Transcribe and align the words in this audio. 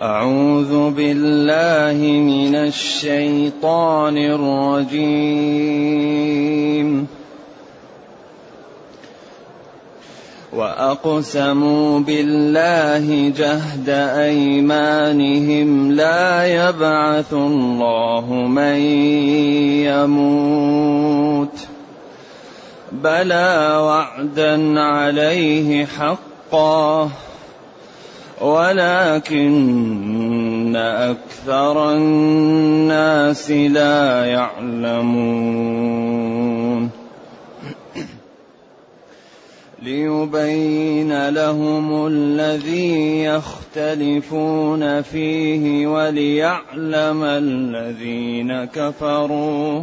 أعوذ 0.00 0.90
بالله 0.90 1.98
من 2.20 2.54
الشيطان 2.54 4.18
الرجيم. 4.18 5.22
وأقسموا 10.52 12.00
بالله 12.00 13.32
جهد 13.36 13.88
أيمانهم 14.18 15.92
لا 15.92 16.46
يبعث 16.46 17.32
الله 17.32 18.26
من 18.30 18.76
يموت. 19.86 21.58
بلى 22.92 23.76
وعدا 23.76 24.80
عليه 24.80 25.86
حقا. 25.86 27.10
ولكن 28.42 29.52
أكثر 30.76 31.92
الناس 31.92 33.50
لا 33.50 34.24
يعلمون. 34.24 35.62
ليبين 39.82 41.28
لهم 41.28 42.06
الذي 42.06 43.22
يختلفون 43.22 45.02
فيه 45.02 45.86
وليعلم 45.86 47.24
الذين 47.24 48.64
كفروا. 48.64 49.82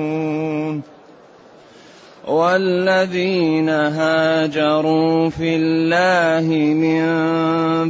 والذين 2.51 3.69
هاجروا 3.69 5.29
في 5.29 5.55
الله 5.55 6.47
من 6.73 7.05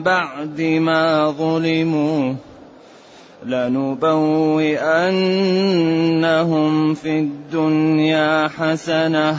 بعد 0.01 0.61
ما 0.61 1.31
ظلموا 1.31 2.33
لنبوئنهم 3.45 4.63
في 6.93 7.19
الدنيا 7.19 8.47
حسنة 8.47 9.37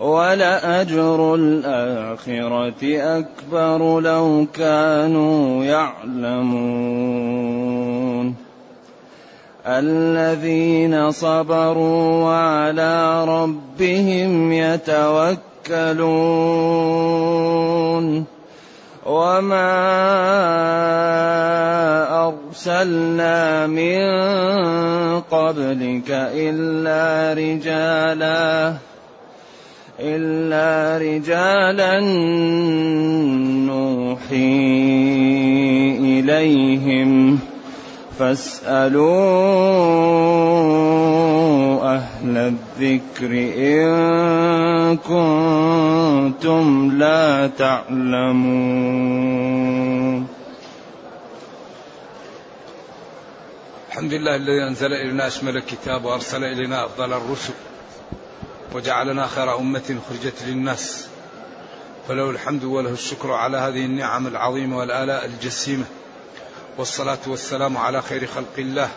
ولأجر 0.00 1.34
الآخرة 1.34 2.82
أكبر 3.18 4.00
لو 4.00 4.46
كانوا 4.54 5.64
يعلمون 5.64 7.55
الذين 9.66 11.10
صبروا 11.10 12.24
وعلى 12.24 13.24
ربهم 13.24 14.52
يتوكلون. 14.52 15.46
وما 19.06 19.72
أرسلنا 22.28 23.66
من 23.66 24.00
قبلك 25.20 26.10
إلا 26.10 27.32
رجالا 27.34 28.74
إلا 30.00 30.98
رجالا 30.98 32.00
نوحي 33.66 34.36
إليهم. 36.00 37.38
فاسألوا 38.18 39.16
أهل 41.96 42.36
الذكر 42.36 43.30
إن 43.56 44.96
كنتم 44.96 46.92
لا 46.98 47.46
تعلمون. 47.46 48.36
الحمد 53.88 54.12
لله 54.14 54.36
الذي 54.36 54.68
أنزل 54.68 54.92
إلينا 54.92 55.26
أشمل 55.26 55.56
الكتاب 55.56 56.04
وأرسل 56.04 56.44
إلينا 56.44 56.84
أفضل 56.84 57.12
الرسل 57.12 57.52
وجعلنا 58.74 59.26
خير 59.26 59.58
أمة 59.58 59.96
خرجت 60.08 60.42
للناس. 60.46 61.08
فله 62.08 62.30
الحمد 62.30 62.64
وله 62.64 62.90
الشكر 62.90 63.32
على 63.32 63.56
هذه 63.56 63.84
النعم 63.84 64.26
العظيمة 64.26 64.76
والآلاء 64.78 65.24
الجسيمة. 65.26 65.84
والصلاة 66.78 67.18
والسلام 67.26 67.76
على 67.76 68.02
خير 68.02 68.26
خلق 68.26 68.54
الله 68.58 68.88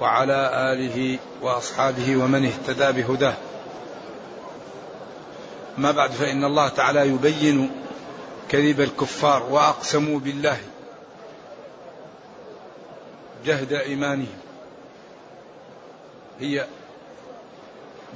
وعلى 0.00 0.50
آله 0.72 1.18
وأصحابه 1.42 2.16
ومن 2.16 2.46
اهتدى 2.46 3.02
بهداه. 3.02 3.34
ما 5.78 5.90
بعد 5.90 6.10
فإن 6.10 6.44
الله 6.44 6.68
تعالى 6.68 7.08
يبين 7.08 7.70
كذب 8.48 8.80
الكفار 8.80 9.42
وأقسموا 9.42 10.18
بالله 10.18 10.58
جهد 13.44 13.72
إيمانهم. 13.72 14.38
هي 16.40 16.66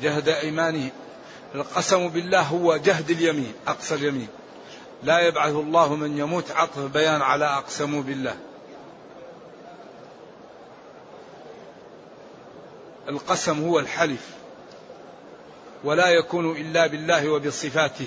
جهد 0.03 0.29
إيمانهم. 0.29 0.91
القسم 1.55 2.09
بالله 2.09 2.43
هو 2.43 2.77
جهد 2.77 3.11
اليمين 3.11 3.53
أقصى 3.69 3.95
اليمين. 3.95 4.29
لا 5.03 5.19
يبعث 5.21 5.55
الله 5.55 5.95
من 5.97 6.19
يموت 6.19 6.51
عطف 6.51 6.79
بيان 6.79 7.23
على 7.23 7.45
أقسموا 7.45 8.03
بالله. 8.03 8.37
القسم 13.09 13.65
هو 13.65 13.79
الحلف 13.79 14.29
ولا 15.85 16.09
يكون 16.09 16.57
إلا 16.57 16.87
بالله 16.87 17.29
وبصفاته 17.29 18.07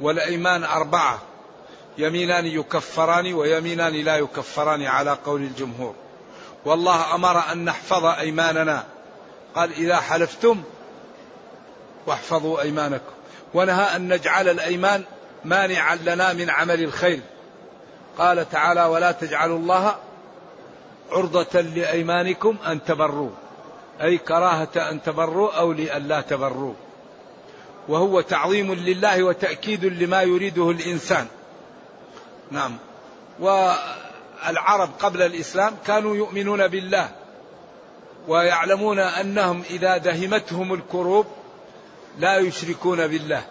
والأيمان 0.00 0.64
أربعة 0.64 1.18
يمينان 1.98 2.46
يكفران 2.46 3.32
ويمينان 3.32 3.92
لا 3.92 4.16
يكفران 4.16 4.82
على 4.82 5.10
قول 5.10 5.40
الجمهور. 5.40 5.94
والله 6.64 7.14
أمر 7.14 7.52
أن 7.52 7.64
نحفظ 7.64 8.04
أيماننا 8.04 8.84
قال 9.54 9.72
إذا 9.72 9.96
حلفتم 9.96 10.62
واحفظوا 12.06 12.60
أيمانكم. 12.60 13.12
ونهى 13.54 13.96
أن 13.96 14.14
نجعل 14.14 14.48
الأيمان 14.48 15.04
مانعا 15.44 15.94
لنا 15.94 16.32
من 16.32 16.50
عمل 16.50 16.84
الخير. 16.84 17.20
قال 18.18 18.50
تعالى 18.50 18.84
ولا 18.84 19.12
تجعلوا 19.12 19.58
الله 19.58 19.96
عرضة 21.10 21.60
لأيمانكم 21.60 22.56
أن 22.66 22.84
تبروا 22.84 23.30
أي 24.02 24.18
كراهة 24.18 24.90
أن 24.90 25.02
تبروا 25.02 25.52
أو 25.52 25.72
لألا 25.72 26.20
تبروا 26.20 26.74
وهو 27.88 28.20
تعظيم 28.20 28.74
لله 28.74 29.22
وتأكيد 29.22 29.84
لما 29.84 30.22
يريده 30.22 30.70
الإنسان. 30.70 31.26
نعم. 32.50 32.76
والعرب 33.40 34.90
قبل 35.00 35.22
الإسلام 35.22 35.74
كانوا 35.86 36.16
يؤمنون 36.16 36.68
بالله 36.68 37.08
ويعلمون 38.28 38.98
أنهم 38.98 39.62
إذا 39.70 39.96
دهمتهم 39.96 40.74
الكروب 40.74 41.26
لا 42.18 42.36
يشركون 42.36 43.06
بالله 43.06 43.42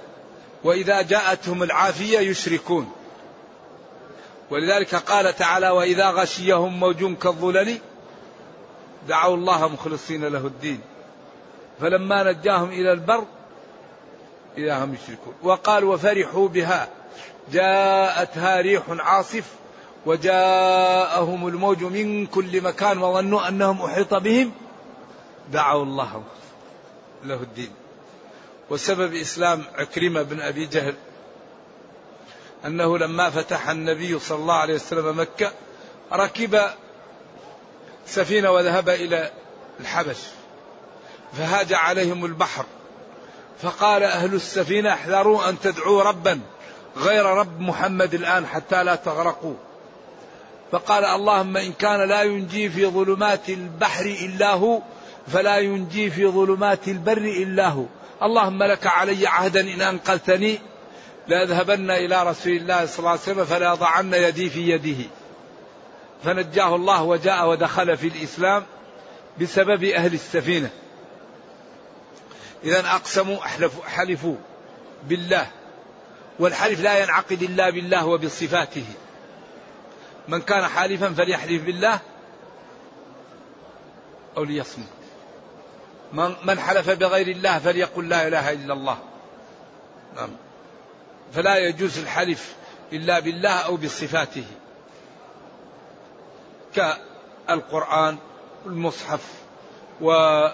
وإذا 0.63 1.01
جاءتهم 1.01 1.63
العافية 1.63 2.19
يشركون. 2.19 2.91
ولذلك 4.51 4.95
قال 4.95 5.35
تعالى 5.35 5.69
وإذا 5.69 6.09
غشيهم 6.09 6.79
موج 6.79 7.17
كالظلل 7.17 7.77
دعوا 9.07 9.35
الله 9.35 9.67
مخلصين 9.67 10.25
له 10.25 10.47
الدين. 10.47 10.81
فلما 11.79 12.31
نجاهم 12.31 12.69
إلى 12.69 12.91
البر 12.91 13.25
إذا 14.57 14.83
هم 14.83 14.93
يشركون. 14.93 15.33
وقال 15.43 15.83
وفرحوا 15.83 16.47
بها. 16.47 16.87
جاءتها 17.51 18.61
ريح 18.61 18.83
عاصف 18.89 19.45
وجاءهم 20.05 21.47
الموج 21.47 21.83
من 21.83 22.25
كل 22.25 22.61
مكان 22.61 22.97
وظنوا 22.97 23.47
أنهم 23.47 23.81
أحيط 23.81 24.13
بهم. 24.13 24.51
دعوا 25.51 25.83
الله 25.83 26.23
له 27.23 27.35
الدين. 27.35 27.71
وسبب 28.69 29.13
إسلام 29.13 29.63
عكرمة 29.75 30.21
بن 30.21 30.39
أبي 30.41 30.65
جهل 30.65 30.95
أنه 32.65 32.97
لما 32.97 33.29
فتح 33.29 33.69
النبي 33.69 34.19
صلى 34.19 34.37
الله 34.37 34.53
عليه 34.53 34.73
وسلم 34.73 35.19
مكة 35.19 35.51
ركب 36.13 36.59
سفينة 38.05 38.51
وذهب 38.51 38.89
إلى 38.89 39.31
الحبش 39.79 40.17
فهاج 41.37 41.73
عليهم 41.73 42.25
البحر 42.25 42.65
فقال 43.61 44.03
أهل 44.03 44.33
السفينة 44.33 44.93
احذروا 44.93 45.49
أن 45.49 45.59
تدعوا 45.59 46.03
ربا 46.03 46.39
غير 46.97 47.25
رب 47.25 47.61
محمد 47.61 48.13
الآن 48.13 48.45
حتى 48.45 48.83
لا 48.83 48.95
تغرقوا. 48.95 49.53
فقال 50.71 51.05
اللهم 51.05 51.57
إن 51.57 51.73
كان 51.73 52.09
لا 52.09 52.21
ينجي 52.21 52.69
في 52.69 52.85
ظلمات 52.85 53.49
البحر 53.49 54.05
إلا 54.05 54.53
هو 54.53 54.81
فلا 55.27 55.57
ينجي 55.57 56.09
في 56.09 56.27
ظلمات 56.27 56.87
البر 56.87 57.17
إلا 57.17 57.67
هو. 57.67 57.85
اللهم 58.23 58.63
لك 58.63 58.87
علي 58.87 59.27
عهدا 59.27 59.61
إن 59.61 59.81
أنقذتني 59.81 60.59
لأذهبن 61.29 61.91
إلى 61.91 62.23
رسول 62.23 62.53
الله 62.53 62.85
صلى 62.85 62.99
الله 62.99 63.09
عليه 63.09 63.21
وسلم 63.21 63.45
فلا 63.45 63.73
ضعن 63.73 64.13
يدي 64.13 64.49
في 64.49 64.69
يده. 64.69 65.09
فنجاه 66.23 66.75
الله 66.75 67.03
وجاء 67.03 67.49
ودخل 67.49 67.97
في 67.97 68.07
الإسلام 68.07 68.65
بسبب 69.41 69.83
أهل 69.83 70.13
السفينة. 70.13 70.69
إذا 72.63 72.79
أقسموا 72.79 73.45
أحلفوا 73.45 73.83
حلفوا 73.83 74.35
بالله. 75.03 75.47
والحلف 76.39 76.81
لا 76.81 77.03
ينعقد 77.03 77.41
إلا 77.41 77.69
بالله 77.69 78.05
وبصفاته. 78.05 78.85
من 80.27 80.41
كان 80.41 80.67
حالفا 80.67 81.13
فليحلف 81.13 81.63
بالله 81.63 81.99
أو 84.37 84.43
ليصمت. 84.43 84.85
من 86.43 86.59
حلف 86.59 86.89
بغير 86.89 87.27
الله 87.27 87.59
فليقل 87.59 88.09
لا 88.09 88.27
إله 88.27 88.51
إلا 88.51 88.73
الله. 88.73 88.97
نعم. 90.15 90.29
فلا 91.33 91.57
يجوز 91.57 91.99
الحلف 91.99 92.55
إلا 92.93 93.19
بالله 93.19 93.59
أو 93.59 93.77
بصفاته. 93.77 94.45
كالقرآن 96.75 98.17
المصحف 98.65 99.21
وجلال 100.01 100.53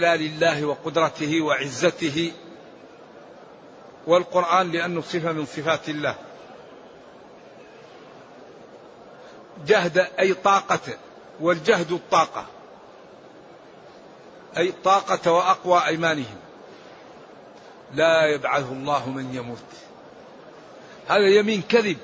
الله 0.00 0.64
وقدرته 0.64 1.40
وعزته 1.40 2.32
والقرآن 4.06 4.72
لأنه 4.72 5.00
صفة 5.00 5.32
من 5.32 5.46
صفات 5.46 5.88
الله. 5.88 6.14
جهد 9.66 9.98
أي 9.98 10.34
طاقة 10.34 10.98
والجهد 11.40 11.92
الطاقة 11.92 12.46
أي 14.56 14.72
طاقة 14.72 15.32
وأقوى 15.32 15.86
أيمانهم. 15.86 16.45
لا 17.94 18.26
يبعث 18.26 18.72
الله 18.72 19.10
من 19.10 19.34
يموت. 19.34 19.58
هذا 21.08 21.28
يمين 21.28 21.62
كذب. 21.62 21.96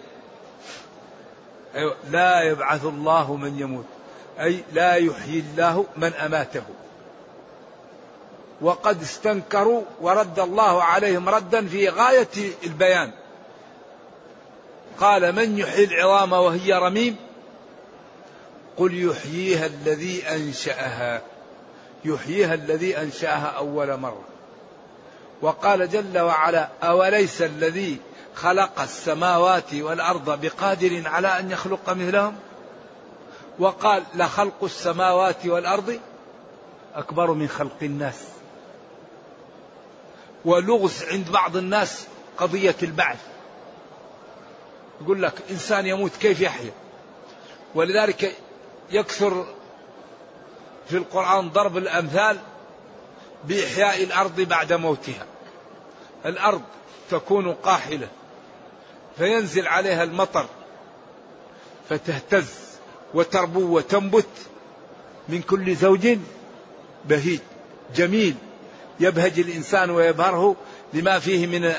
أيوة 1.75 1.97
لا 2.11 2.43
يبعث 2.43 2.85
الله 2.85 3.37
من 3.37 3.61
يموت. 3.61 3.85
أي 4.41 4.65
لا 4.73 4.95
يحيي 4.95 5.41
الله 5.41 5.87
من 5.97 6.13
أماته. 6.13 6.63
وقد 8.61 9.03
استنكروا 9.03 9.83
ورد 10.01 10.41
الله 10.41 10.83
عليهم 10.83 11.29
ردا 11.29 11.67
في 11.67 11.89
غاية 11.89 12.53
البيان. 12.65 13.11
قال 15.01 15.35
من 15.35 15.59
يحيي 15.59 15.85
العظام 15.85 16.33
وهي 16.33 16.73
رميم؟ 16.73 17.17
قل 18.77 19.05
يحييها 19.05 19.67
الذي 19.67 20.29
أنشأها. 20.29 21.23
يحييها 22.05 22.55
الذي 22.55 22.99
أنشأها 22.99 23.47
أول 23.47 23.97
مرة. 23.97 24.32
وقال 25.43 25.89
جل 25.89 26.19
وعلا 26.19 26.69
أوليس 26.83 27.43
الذي 27.43 27.99
خلق 28.35 28.81
السماوات 28.81 29.75
والأرض 29.75 30.41
بقادر 30.41 31.03
على 31.09 31.39
أن 31.39 31.51
يخلق 31.51 31.91
مثلهم؟ 31.91 32.37
وقال 33.59 34.03
لخلق 34.15 34.65
السماوات 34.65 35.47
والأرض 35.47 36.01
أكبر 36.95 37.33
من 37.33 37.49
خلق 37.49 37.77
الناس. 37.83 38.29
ولغز 40.45 41.05
عند 41.05 41.31
بعض 41.31 41.57
الناس 41.57 42.07
قضية 42.39 42.77
البعث. 42.83 43.19
يقول 45.01 45.23
لك 45.23 45.35
إنسان 45.51 45.87
يموت 45.87 46.17
كيف 46.17 46.41
يحيا؟ 46.41 46.73
ولذلك 47.75 48.37
يكثر 48.91 49.47
في 50.89 50.97
القرآن 50.97 51.49
ضرب 51.51 51.77
الأمثال 51.77 52.39
بإحياء 53.45 54.03
الأرض 54.05 54.41
بعد 54.41 54.73
موتها. 54.73 55.27
الأرض 56.27 56.63
تكون 57.11 57.53
قاحلة 57.53 58.09
فينزل 59.19 59.67
عليها 59.67 60.03
المطر 60.03 60.47
فتهتز 61.89 62.55
وتربو 63.15 63.77
وتنبت 63.77 64.29
من 65.29 65.43
كل 65.43 65.75
زوج 65.75 66.19
بهيج 67.05 67.41
جميل 67.95 68.35
يبهج 69.01 69.41
الإنسان 69.41 69.91
ويبهره 69.91 70.57
لما 70.93 71.19
فيه 71.19 71.47
من 71.47 71.73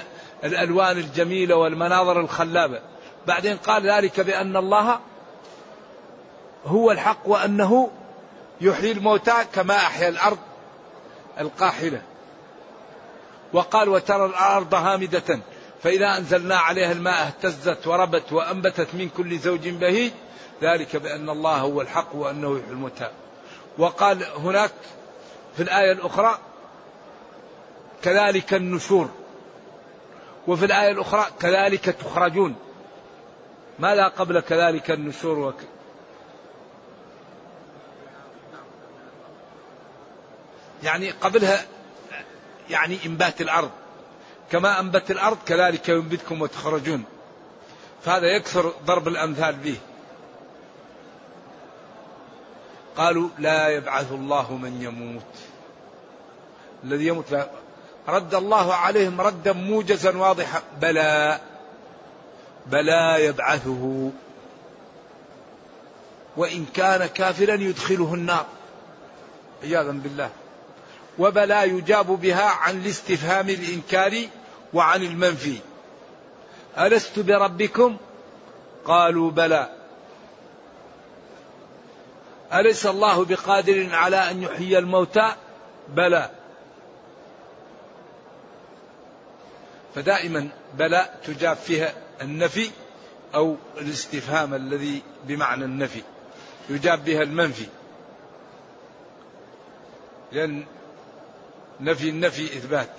الألوان 0.43 0.97
الجميلة 0.97 1.55
والمناظر 1.55 2.19
الخلابة. 2.19 2.79
بعدين 3.27 3.57
قال 3.57 3.89
ذلك 3.89 4.19
بأن 4.19 4.57
الله 4.57 4.99
هو 6.65 6.91
الحق 6.91 7.19
وأنه 7.25 7.91
يحيي 8.61 8.91
الموتى 8.91 9.45
كما 9.53 9.75
أحيا 9.75 10.09
الأرض 10.09 10.37
القاحلة. 11.39 12.01
وقال 13.53 13.89
وترى 13.89 14.25
الأرض 14.25 14.73
هامدة 14.73 15.39
فإذا 15.83 16.17
أنزلنا 16.17 16.55
عليها 16.55 16.91
الماء 16.91 17.21
اهتزت 17.27 17.87
وربت 17.87 18.33
وأنبتت 18.33 18.87
من 18.95 19.09
كل 19.09 19.37
زوج 19.39 19.69
بهيج 19.69 20.11
ذلك 20.61 20.95
بأن 20.95 21.29
الله 21.29 21.57
هو 21.57 21.81
الحق 21.81 22.15
وأنه 22.15 22.57
يحيي 22.57 22.71
الموتى. 22.71 23.11
وقال 23.77 24.23
هناك 24.37 24.71
في 25.57 25.63
الآية 25.63 25.91
الأخرى 25.91 26.37
كذلك 28.03 28.53
النشور 28.53 29.09
وفي 30.47 30.65
الآية 30.65 30.91
الأخرى 30.91 31.25
كذلك 31.39 31.85
تخرجون. 31.85 32.55
ماذا 33.79 34.07
قبل 34.07 34.39
كذلك 34.39 34.91
النشور؟ 34.91 35.39
وك... 35.39 35.55
يعني 40.83 41.11
قبلها 41.11 41.65
يعني 42.69 42.97
إنبات 43.05 43.41
الأرض. 43.41 43.71
كما 44.51 44.79
أنبت 44.79 45.11
الأرض 45.11 45.37
كذلك 45.45 45.89
ينبتكم 45.89 46.41
وتخرجون. 46.41 47.03
فهذا 48.05 48.27
يكثر 48.27 48.73
ضرب 48.85 49.07
الأمثال 49.07 49.55
به. 49.55 49.77
قالوا 52.97 53.29
لا 53.39 53.69
يبعث 53.69 54.11
الله 54.11 54.53
من 54.53 54.81
يموت. 54.81 55.23
الذي 56.83 57.07
يموت 57.07 57.31
لا. 57.31 57.47
رد 58.07 58.35
الله 58.35 58.73
عليهم 58.73 59.21
ردا 59.21 59.53
موجزا 59.53 60.17
واضحا. 60.17 60.61
بلى. 60.81 61.39
بلى 62.65 63.25
يبعثه. 63.25 64.11
وإن 66.37 66.65
كان 66.65 67.05
كافرا 67.05 67.53
يدخله 67.53 68.13
النار. 68.13 68.45
عياذا 69.63 69.91
بالله. 69.91 70.29
وبلا 71.19 71.63
يجاب 71.63 72.05
بها 72.05 72.49
عن 72.49 72.81
الاستفهام 72.81 73.49
الإنكاري 73.49 74.29
وعن 74.73 75.03
المنفي. 75.03 75.57
ألست 76.77 77.19
بربكم؟ 77.19 77.97
قالوا 78.85 79.31
بلى. 79.31 79.69
أليس 82.53 82.85
الله 82.85 83.25
بقادر 83.25 83.95
على 83.95 84.31
أن 84.31 84.43
يحيي 84.43 84.77
الموتى؟ 84.77 85.35
بلى. 85.89 86.29
فدائما 89.95 90.49
بلى 90.73 91.09
تجاب 91.23 91.57
فيها 91.57 91.93
النفي 92.21 92.71
أو 93.35 93.55
الاستفهام 93.77 94.53
الذي 94.53 95.01
بمعنى 95.23 95.65
النفي. 95.65 96.01
يجاب 96.69 97.05
بها 97.05 97.21
المنفي. 97.21 97.67
لأن 100.31 100.65
نفي 101.81 102.09
النفي 102.09 102.45
إثبات. 102.45 102.89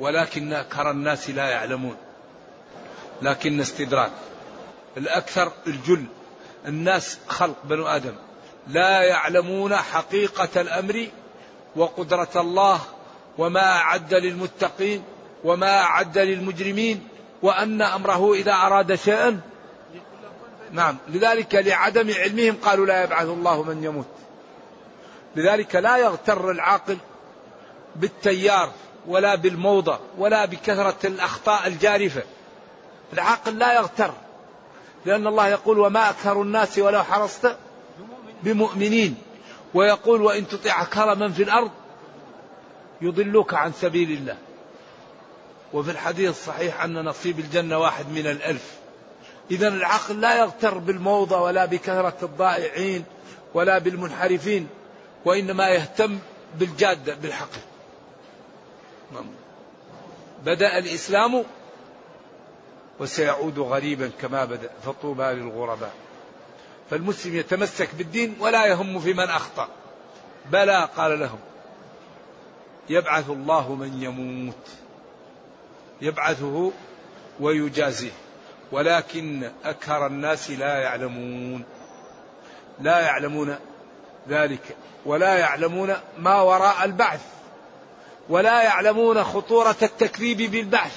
ولكن 0.00 0.52
أكثر 0.52 0.90
الناس 0.90 1.30
لا 1.30 1.48
يعلمون. 1.48 1.96
لكن 3.22 3.60
استدراك. 3.60 4.12
الأكثر 4.96 5.52
الجل. 5.66 6.04
الناس 6.66 7.18
خلق 7.28 7.56
بنو 7.64 7.86
آدم. 7.86 8.14
لا 8.68 9.02
يعلمون 9.02 9.76
حقيقة 9.76 10.60
الأمر 10.60 11.06
وقدرة 11.76 12.30
الله 12.36 12.80
وما 13.38 13.76
أعد 13.76 14.14
للمتقين 14.14 15.02
وما 15.44 15.80
أعد 15.80 16.18
للمجرمين 16.18 17.08
وأن 17.42 17.82
أمره 17.82 18.34
إذا 18.34 18.52
أراد 18.52 18.94
شيئا. 18.94 19.40
نعم. 20.72 20.96
لذلك 21.08 21.54
لعدم 21.54 22.14
علمهم 22.14 22.56
قالوا 22.62 22.86
لا 22.86 23.02
يبعث 23.02 23.26
الله 23.26 23.62
من 23.62 23.84
يموت. 23.84 24.06
لذلك 25.36 25.74
لا 25.76 25.96
يغتر 25.96 26.50
العاقل 26.50 26.98
بالتيار 27.96 28.70
ولا 29.08 29.34
بالموضة 29.34 29.98
ولا 30.18 30.44
بكثرة 30.44 30.96
الأخطاء 31.04 31.66
الجارفة. 31.66 32.22
العاقل 33.12 33.58
لا 33.58 33.74
يغتر 33.74 34.12
لأن 35.06 35.26
الله 35.26 35.48
يقول 35.48 35.78
وما 35.78 36.10
أكثر 36.10 36.42
الناس 36.42 36.78
ولو 36.78 37.02
حرصت 37.02 37.56
بمؤمنين 38.42 39.16
ويقول 39.74 40.22
وإن 40.22 40.48
تطع 40.48 40.82
أكثر 40.82 41.14
من 41.14 41.32
في 41.32 41.42
الأرض 41.42 41.70
يضلوك 43.00 43.54
عن 43.54 43.72
سبيل 43.72 44.10
الله 44.10 44.36
وفي 45.72 45.90
الحديث 45.90 46.30
الصحيح 46.30 46.82
أن 46.82 47.04
نصيب 47.04 47.38
الجنة 47.38 47.78
واحد 47.78 48.08
من 48.08 48.26
الألف. 48.26 48.70
إذا 49.50 49.68
العقل 49.68 50.20
لا 50.20 50.38
يغتر 50.38 50.78
بالموضة 50.78 51.40
ولا 51.40 51.64
بكثرة 51.64 52.16
الضائعين 52.22 53.04
ولا 53.54 53.78
بالمنحرفين 53.78 54.68
وإنما 55.24 55.68
يهتم 55.68 56.18
بالجادة 56.58 57.14
بالحق 57.14 57.73
بدأ 60.44 60.78
الإسلام 60.78 61.44
وسيعود 63.00 63.58
غريبا 63.58 64.10
كما 64.20 64.44
بدأ 64.44 64.70
فطوبى 64.84 65.22
للغرباء. 65.22 65.92
فالمسلم 66.90 67.36
يتمسك 67.36 67.94
بالدين 67.94 68.36
ولا 68.40 68.66
يهم 68.66 69.00
في 69.00 69.12
من 69.12 69.28
أخطأ. 69.28 69.68
بلى 70.52 70.88
قال 70.96 71.20
لهم 71.20 71.38
يبعث 72.88 73.30
الله 73.30 73.74
من 73.74 74.02
يموت. 74.02 74.68
يبعثه 76.00 76.72
ويجازيه. 77.40 78.12
ولكن 78.72 79.50
أكثر 79.64 80.06
الناس 80.06 80.50
لا 80.50 80.78
يعلمون. 80.78 81.64
لا 82.80 83.00
يعلمون 83.00 83.56
ذلك 84.28 84.76
ولا 85.06 85.38
يعلمون 85.38 85.94
ما 86.18 86.40
وراء 86.40 86.84
البعث. 86.84 87.33
ولا 88.28 88.62
يعلمون 88.62 89.24
خطورة 89.24 89.76
التكذيب 89.82 90.50
بالبعث 90.50 90.96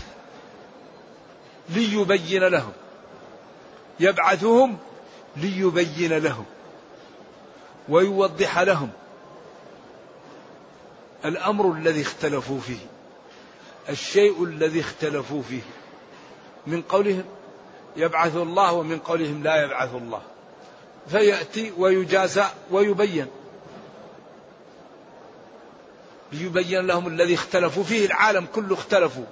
ليبين 1.70 2.44
لهم. 2.44 2.72
يبعثهم 4.00 4.78
ليبين 5.38 6.18
لهم. 6.18 6.46
ويوضح 7.90 8.60
لهم 8.60 8.90
الأمر 11.26 11.72
الذي 11.72 12.02
اختلفوا 12.02 12.60
فيه 12.60 12.86
الشيء 13.90 14.44
الذي 14.44 14.80
اختلفوا 14.80 15.42
فيه. 15.42 15.62
من 16.68 16.82
قولهم 16.82 17.24
يبعث 17.96 18.36
الله 18.36 18.74
ومن 18.74 19.00
قولهم 19.00 19.44
لا 19.44 19.64
يبعث 19.64 19.96
الله. 19.96 20.22
فيأتي 21.08 21.74
ويجازى 21.78 22.46
ويبين. 22.72 23.28
ليبين 26.32 26.88
لهم 26.88 27.08
الذي 27.08 27.34
اختلفوا 27.34 27.84
فيه 27.84 28.06
العالم 28.06 28.48
كله 28.56 28.74
اختلفوا. 28.74 29.26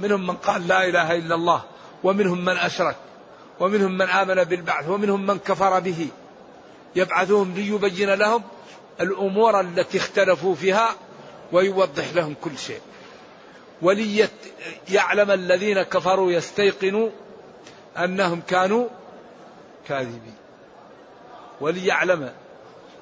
منهم 0.00 0.26
من 0.26 0.36
قال 0.36 0.68
لا 0.68 0.88
إله 0.88 1.16
إلا 1.16 1.34
الله 1.34 1.62
ومنهم 2.04 2.44
من 2.44 2.56
أشرك 2.56 2.96
ومنهم 3.60 3.92
من 3.92 4.08
آمن 4.08 4.44
بالبعث 4.44 4.88
ومنهم 4.88 5.26
من 5.26 5.38
كفر 5.38 5.80
به. 5.80 6.08
يبعثهم 6.96 7.54
ليبين 7.54 8.14
لهم 8.14 8.42
الأمور 9.00 9.60
التي 9.60 9.98
اختلفوا 9.98 10.54
فيها 10.54 10.88
ويوضح 11.52 12.12
لهم 12.14 12.34
كل 12.40 12.58
شيء. 12.58 12.80
وليعلم 13.82 15.30
الذين 15.30 15.82
كفروا 15.82 16.32
يستيقنوا 16.32 17.10
أنهم 17.98 18.40
كانوا 18.48 18.88
كاذبين. 19.88 20.34
وليعلم 21.60 22.32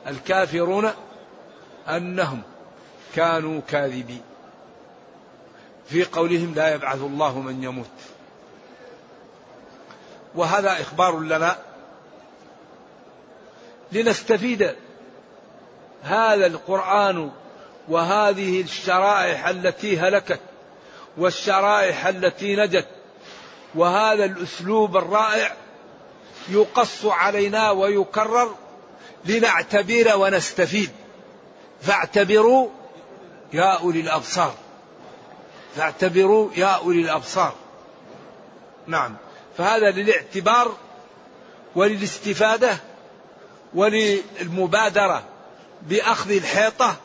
الكافرون 0.07 0.91
أنهم 1.89 2.43
كانوا 3.17 3.61
كاذبين. 3.69 4.23
في 5.89 6.05
قولهم 6.05 6.55
لا 6.55 6.75
يبعث 6.75 6.99
الله 6.99 7.39
من 7.39 7.63
يموت. 7.63 7.87
وهذا 10.35 10.73
إخبار 10.81 11.21
لنا 11.21 11.59
لنستفيد 13.93 14.75
هذا 16.03 16.47
القرآن 16.47 17.31
وهذه 17.89 18.61
الشرائح 18.61 19.47
التي 19.47 19.99
هلكت 19.99 20.41
والشرائح 21.17 22.07
التي 22.07 22.57
نجت 22.57 22.87
وهذا 23.75 24.25
الأسلوب 24.25 24.97
الرائع 24.97 25.55
يقص 26.49 27.05
علينا 27.05 27.71
ويكرر 27.71 28.55
لنعتبر 29.25 30.17
ونستفيد. 30.17 30.91
فاعتبروا 31.83 32.69
يا 33.53 33.79
أولي 33.79 34.01
الأبصار. 34.01 34.55
فاعتبروا 35.77 36.51
يا 36.57 36.67
أولي 36.67 37.01
الأبصار. 37.01 37.55
نعم. 38.87 39.17
فهذا 39.59 39.91
للاعتبار 39.91 40.77
وللاستفادة 41.75 42.77
وللمبادرة 43.75 45.25
بأخذ 45.83 46.31
الحيطة 46.31 46.97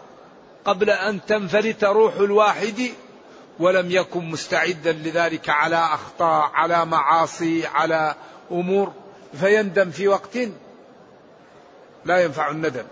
قبل 0.65 0.89
أن 0.89 1.25
تنفلت 1.25 1.83
روح 1.83 2.15
الواحد 2.15 2.91
ولم 3.59 3.91
يكن 3.91 4.25
مستعدا 4.25 4.91
لذلك 4.91 5.49
على 5.49 5.77
أخطاء 5.77 6.51
على 6.53 6.85
معاصي 6.85 7.65
على 7.65 8.15
أمور. 8.51 8.93
فيندم 9.39 9.91
في 9.91 10.07
وقت 10.07 10.37
لا 12.05 12.23
ينفع 12.23 12.49
الندم. 12.51 12.85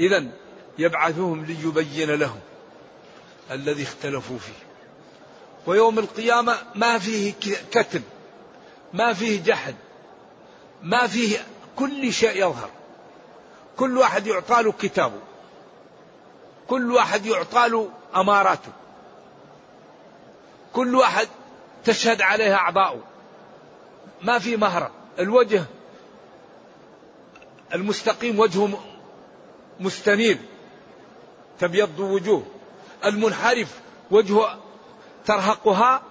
اذا 0.00 0.26
يبعثهم 0.80 1.44
ليبين 1.44 2.10
لهم 2.10 2.40
الذي 3.50 3.82
اختلفوا 3.82 4.38
فيه. 4.38 4.66
ويوم 5.66 5.98
القيامة 5.98 6.56
ما 6.74 6.98
فيه 6.98 7.32
كتم 7.72 8.02
ما 8.92 9.12
فيه 9.12 9.42
جحد 9.42 9.74
ما 10.82 11.06
فيه 11.06 11.38
كل 11.76 12.12
شيء 12.12 12.36
يظهر. 12.36 12.70
كل 13.76 13.98
واحد 13.98 14.26
يعطى 14.26 14.62
له 14.62 14.72
كتابه 14.72 15.20
كل 16.68 16.92
واحد 16.92 17.26
يعطى 17.26 17.68
له 17.68 17.90
أماراته 18.16 18.72
كل 20.72 20.94
واحد 20.94 21.28
تشهد 21.84 22.20
عليها 22.22 22.56
أعضاؤه. 22.56 23.02
ما 24.22 24.38
في 24.38 24.56
مهرب 24.56 24.90
الوجه 25.18 25.64
المستقيم 27.74 28.38
وجهه 28.38 28.84
مستنير 29.80 30.38
تبيض 31.60 32.00
وجوه. 32.00 32.42
المنحرف 33.04 33.80
وجهه 34.10 34.58
ترهقها 35.26 36.02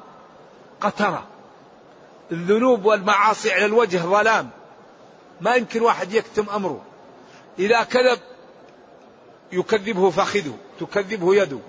قترة. 0.82 1.28
الذنوب 2.32 2.86
والمعاصي 2.86 3.52
على 3.52 3.66
الوجه 3.66 3.98
ظلام. 3.98 4.50
ما 5.42 5.56
يمكن 5.56 5.82
واحد 5.82 6.14
يكتم 6.14 6.50
أمره. 6.50 6.82
إذا 7.60 7.84
كذب 7.84 8.20
يكذبه 9.52 10.10
فخذه 10.10 10.58
تكذبه 10.80 11.36
يده. 11.36 11.60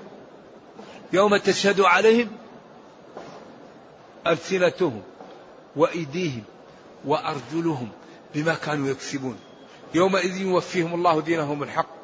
يوم 1.13 1.37
تشهد 1.37 1.81
عليهم 1.81 2.29
ألسنتهم 4.27 5.03
وأيديهم 5.77 6.43
وأرجلهم 7.05 7.89
بما 8.35 8.55
كانوا 8.55 8.89
يكسبون. 8.89 9.41
يومئذ 9.95 10.37
يوفيهم 10.41 10.95
الله 10.95 11.21
دينهم 11.21 11.63
الحق. 11.63 12.00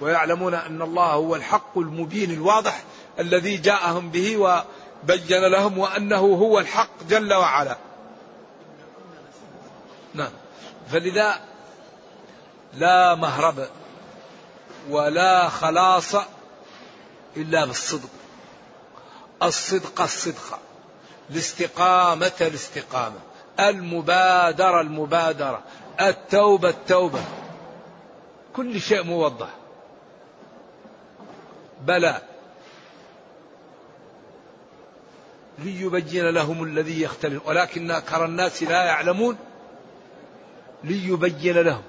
ويعلمون 0.00 0.54
أن 0.54 0.82
الله 0.82 1.12
هو 1.12 1.36
الحق 1.36 1.78
المبين 1.78 2.30
الواضح 2.30 2.82
الذي 3.18 3.56
جاءهم 3.56 4.10
به 4.10 4.36
وبين 4.36 5.44
لهم 5.44 5.78
وأنه 5.78 6.16
هو 6.16 6.58
الحق 6.58 7.02
جل 7.08 7.34
وعلا. 7.34 7.76
نعم. 10.14 10.30
فلذا 10.92 11.40
لا 12.74 13.14
مهرب 13.14 13.68
ولا 14.90 15.48
خلاص 15.48 16.14
إلا 17.36 17.64
بالصدق. 17.64 18.08
الصدق 19.42 20.00
الصدق. 20.00 20.58
الاستقامة 21.30 22.32
الاستقامة. 22.40 23.18
المبادرة 23.60 24.80
المبادرة. 24.80 25.62
التوبة 26.00 26.68
التوبة. 26.68 27.20
كل 28.56 28.80
شيء 28.80 29.02
موضح. 29.02 29.48
بلى. 31.86 32.22
ليبين 35.58 36.28
لهم 36.28 36.64
الذي 36.64 37.02
يختلف. 37.02 37.46
ولكن 37.46 37.90
أكثر 37.90 38.24
الناس 38.24 38.62
لا 38.62 38.84
يعلمون. 38.84 39.36
ليبين 40.84 41.58
لهم. 41.58 41.82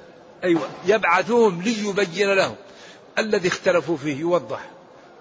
أيوة. 0.43 0.69
يبعثهم 0.85 1.61
ليبين 1.61 2.33
لهم. 2.33 2.55
الذي 3.19 3.47
اختلفوا 3.47 3.97
فيه. 3.97 4.19
يوضح. 4.19 4.59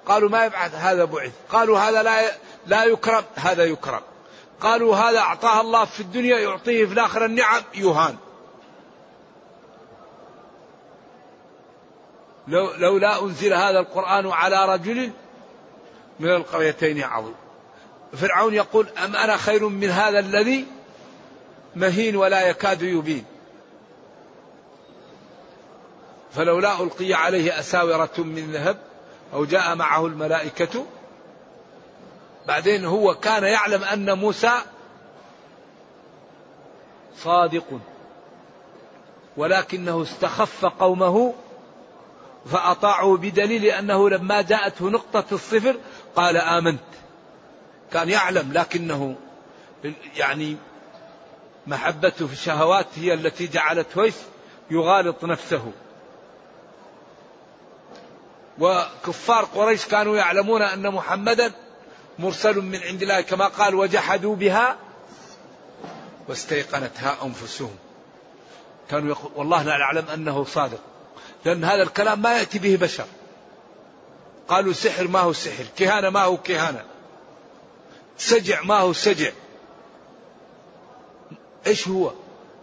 قالوا 0.07 0.29
ما 0.29 0.45
يبعث 0.45 0.75
هذا 0.75 1.05
بعث. 1.05 1.33
قالوا 1.49 1.79
هذا 1.79 2.03
لا 2.03 2.33
لا 2.67 2.85
يكرم. 2.85 3.25
هذا 3.35 3.65
يكرم. 3.65 4.03
قالوا 4.61 4.97
هذا 4.97 5.19
أعطاه 5.19 5.61
الله 5.61 5.85
في 5.85 6.01
الدنيا 6.01 6.39
يعطيه 6.39 6.87
في 6.87 6.93
الآخرة 6.93 7.27
النعم. 7.27 7.63
يهان. 7.75 8.17
لو 12.51 12.71
لولا 12.79 13.23
أنزل 13.23 13.53
هذا 13.53 13.79
القرآن 13.79 14.27
على 14.27 14.75
رجل 14.75 15.11
من 16.21 16.29
القريتين 16.29 17.03
عظيم. 17.03 17.35
فرعون 18.13 18.55
يقول 18.55 18.89
أم 19.05 19.17
أنا 19.17 19.37
خير 19.37 19.69
من 19.69 19.91
هذا 19.91 20.19
الذي 20.19 20.67
مهين 21.77 22.17
ولا 22.17 22.49
يكاد 22.49 22.83
يبين. 22.83 23.25
فلولا 26.33 26.83
ألقي 26.83 27.15
عليه 27.15 27.59
أساورة 27.61 28.11
من 28.19 28.53
ذهب 28.53 28.79
أو 29.35 29.45
جاء 29.45 29.75
معه 29.75 30.07
الملائكة 30.07 30.87
بعدين 32.47 32.85
هو 32.85 33.15
كان 33.15 33.45
يعلم 33.45 33.85
أن 33.85 34.19
موسى 34.19 34.53
صادق 37.17 37.81
ولكنه 39.37 40.03
استخف 40.03 40.65
قومه 40.65 41.35
فأطاعوا 42.47 43.17
بدليل 43.17 43.65
أنه 43.65 44.11
لما 44.11 44.43
جاءته 44.43 44.91
نقطة 44.91 45.25
الصفر 45.33 45.77
قال 46.17 46.37
آمنت. 46.37 46.81
كان 47.93 48.09
يعلم 48.09 48.53
لكنه 48.53 49.17
يعني 50.17 50.57
محبته 51.67 52.27
في 52.27 52.33
الشهوات 52.33 52.87
هي 52.95 53.15
التي 53.15 53.47
جعلته 53.47 54.13
يغالط 54.71 55.25
نفسه. 55.25 55.73
وكفار 58.59 59.45
قريش 59.45 59.87
كانوا 59.87 60.17
يعلمون 60.17 60.63
أن 60.63 60.91
محمدا 60.91 61.53
مرسل 62.19 62.61
من 62.61 62.79
عند 62.83 63.03
الله 63.03 63.21
كما 63.21 63.47
قال 63.47 63.75
وجحدوا 63.75 64.37
بها 64.37 64.77
واستيقنتها 66.29 67.17
أنفسهم. 67.25 67.77
كانوا 68.91 69.09
يقول 69.09 69.33
والله 69.35 69.63
لا 69.63 69.77
نعلم 69.79 70.05
أنه 70.15 70.45
صادق. 70.45 70.81
لأن 71.45 71.65
هذا 71.65 71.83
الكلام 71.83 72.23
ما 72.23 72.39
يأتي 72.39 72.59
به 72.59 72.77
بشر. 72.77 73.07
قالوا 74.49 74.73
سحر 74.73 75.09
ما 75.09 75.21
هو 75.21 75.33
سحر 75.33 75.65
كهانة 75.77 76.11
ما 76.11 76.23
هو 76.23 76.37
كهانة. 76.37 76.85
سجع 78.19 78.63
ما 78.63 78.79
هو 78.79 78.93
سجع. 78.93 79.31
إيش 81.67 81.89
هو؟ 81.89 82.13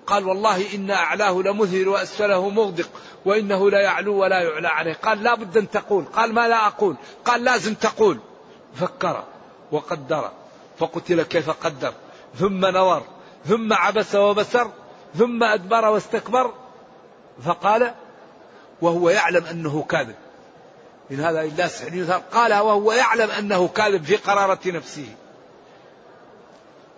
قال 0.08 0.28
والله 0.28 0.76
إن 0.76 0.92
أعلاه 0.92 1.32
لمذهل 1.32 1.88
وأسفله 1.88 2.50
مغدق 2.50 2.90
وإنه 3.26 3.70
لا 3.70 3.82
يعلو 3.82 4.16
ولا 4.16 4.42
يعلى 4.42 4.68
عليه. 4.68 4.94
قال 4.94 5.24
لا 5.24 5.36
بد 5.36 5.58
أن 5.58 5.70
تقول. 5.70 6.06
قال 6.06 6.34
ما 6.34 6.48
لا 6.48 6.68
أقول. 6.68 6.96
قال 7.26 7.44
لازم 7.44 7.74
تقول. 7.74 8.20
فكر 8.76 9.24
وقدر 9.72 10.32
فقتل 10.80 11.24
كيف 11.24 11.50
قدر. 11.50 11.94
ثم 12.40 12.66
نظر 12.66 13.04
ثم 13.46 13.74
عبس 13.74 14.16
وبسر 14.16 14.72
ثم 15.18 15.44
أدبر 15.44 15.86
واستكبر. 15.86 16.54
فقال 17.46 17.94
وهو 18.82 19.10
يعلم 19.10 19.46
أنه 19.46 19.84
كاذب. 19.84 20.16
من 21.10 21.20
هذا 21.20 21.42
إلا 21.42 21.68
سحر 21.68 22.22
قال 22.32 22.54
وهو 22.54 22.92
يعلم 22.92 23.32
أنه 23.32 23.68
كاذب 23.68 24.04
في 24.04 24.16
قرارة 24.16 24.60
نفسه. 24.66 25.08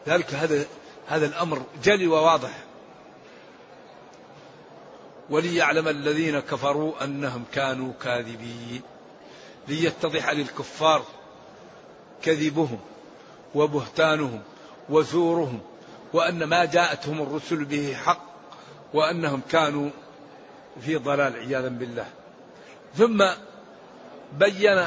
ذلك 0.08 0.34
هذا 0.34 0.66
هذا 1.08 1.26
الأمر 1.26 1.62
جلي 1.84 2.08
وواضح. 2.08 2.52
وليعلم 5.30 5.88
الذين 5.88 6.40
كفروا 6.40 7.04
أنهم 7.04 7.44
كانوا 7.54 7.94
كاذبين. 8.04 8.82
ليتضح 9.68 10.30
للكفار 10.30 11.04
كذبهم 12.22 12.80
وبهتانهم 13.56 14.42
وزورهم 14.90 15.60
وأن 16.14 16.44
ما 16.44 16.66
جاءتهم 16.66 17.22
الرسل 17.22 17.66
به 17.66 17.96
حق 17.96 18.26
وأنهم 18.94 19.42
كانوا 19.52 19.90
في 20.82 20.96
ضلال 20.96 21.36
عياذا 21.36 21.68
بالله. 21.68 22.06
ثم 22.96 23.26
بين 24.40 24.86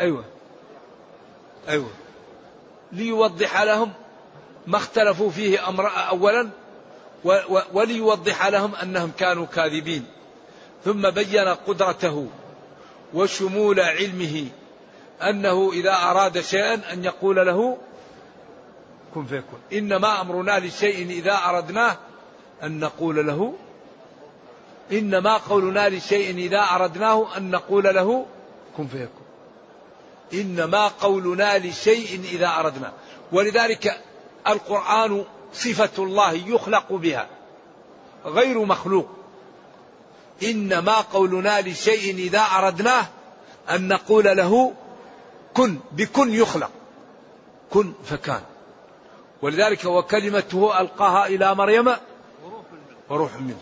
أيوة. 0.00 0.24
أيوة. 1.68 1.90
ليوضح 2.92 3.62
لهم 3.62 3.92
ما 4.66 4.76
اختلفوا 4.76 5.30
فيه 5.30 5.68
أمر 5.68 5.90
أولا 6.08 6.50
وليوضح 7.72 8.46
لهم 8.46 8.74
أنهم 8.74 9.12
كانوا 9.18 9.46
كاذبين. 9.46 10.06
ثم 10.84 11.10
بين 11.10 11.48
قدرته 11.48 12.28
وشمول 13.14 13.80
علمه 13.80 14.46
أنه 15.22 15.70
إذا 15.72 15.92
أراد 15.92 16.40
شيئا 16.40 16.92
أن 16.92 17.04
يقول 17.04 17.36
له 17.36 17.78
كن 19.14 19.26
فيكون. 19.26 19.60
إنما 19.72 20.20
أمرنا 20.20 20.58
لشيء 20.58 21.10
إذا 21.10 21.38
أردناه 21.46 21.96
أن 22.64 22.80
نقول 22.80 23.26
له 23.26 23.54
إنما 24.92 25.36
قولنا 25.36 25.88
لشيء 25.88 26.36
إذا 26.36 26.60
أردناه 26.60 27.36
أن 27.36 27.50
نقول 27.50 27.84
له 27.84 28.26
كن 28.76 28.86
فيكون. 28.86 29.20
إنما 30.34 30.88
قولنا 30.88 31.58
لشيء 31.58 32.20
إذا 32.32 32.48
أردنا. 32.48 32.92
ولذلك 33.32 34.00
القرآن 34.46 35.24
صفة 35.52 36.04
الله 36.04 36.32
يخلق 36.32 36.92
بها 36.92 37.28
غير 38.24 38.64
مخلوق. 38.64 39.08
إنما 40.42 40.94
قولنا 41.00 41.60
لشيء 41.60 42.14
إذا 42.14 42.40
أردناه 42.40 43.06
أن 43.70 43.88
نقول 43.88 44.24
له 44.24 44.72
كن 45.54 45.78
بكن 45.92 46.34
يخلق. 46.34 46.70
كن 47.70 47.92
فكان. 48.04 48.42
ولذلك 49.42 49.84
وكلمته 49.84 50.80
ألقاها 50.80 51.26
إلى 51.26 51.54
مريم 51.54 51.96
وروح 53.10 53.36
منه. 53.40 53.58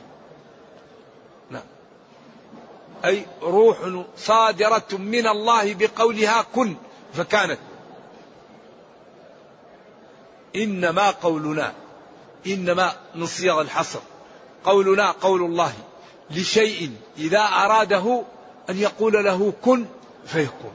نعم. 1.50 1.62
أي 3.04 3.26
روح 3.42 3.78
صادرة 4.16 4.86
من 4.92 5.26
الله 5.26 5.74
بقولها 5.74 6.42
كن 6.54 6.76
فكانت. 7.14 7.58
إنما 10.56 11.10
قولنا 11.10 11.72
إنما 12.46 12.92
نصيغ 13.14 13.60
الحصر. 13.60 14.00
قولنا 14.64 15.10
قول 15.10 15.42
الله 15.42 15.72
لشيء 16.30 16.92
إذا 17.18 17.40
أراده 17.40 18.22
أن 18.70 18.76
يقول 18.76 19.24
له 19.24 19.52
كن 19.64 19.86
فيكون. 20.26 20.74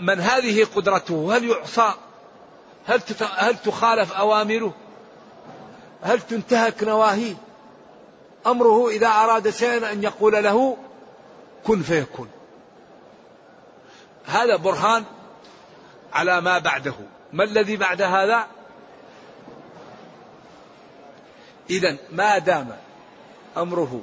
من 0.00 0.20
هذه 0.20 0.66
قدرته؟ 0.76 1.36
هل 1.36 1.44
يعصى؟ 1.44 1.94
هل 2.86 3.00
هل 3.36 3.56
تخالف 3.58 4.12
أوامره؟ 4.12 4.74
هل 6.04 6.20
تنتهك 6.20 6.84
نواهيه 6.84 7.34
أمره 8.46 8.88
إذا 8.88 9.06
أراد 9.06 9.50
شيئا 9.50 9.92
أن 9.92 10.02
يقول 10.02 10.44
له 10.44 10.76
كن 11.66 11.82
فيكون. 11.82 12.28
هذا 14.26 14.56
برهان 14.56 15.04
على 16.12 16.40
ما 16.40 16.58
بعده. 16.58 16.94
ما 17.32 17.44
الذي 17.44 17.76
بعد 17.76 18.02
هذا؟ 18.02 18.46
إذا 21.70 21.96
ما 22.12 22.38
دام 22.38 22.76
أمره 23.56 24.02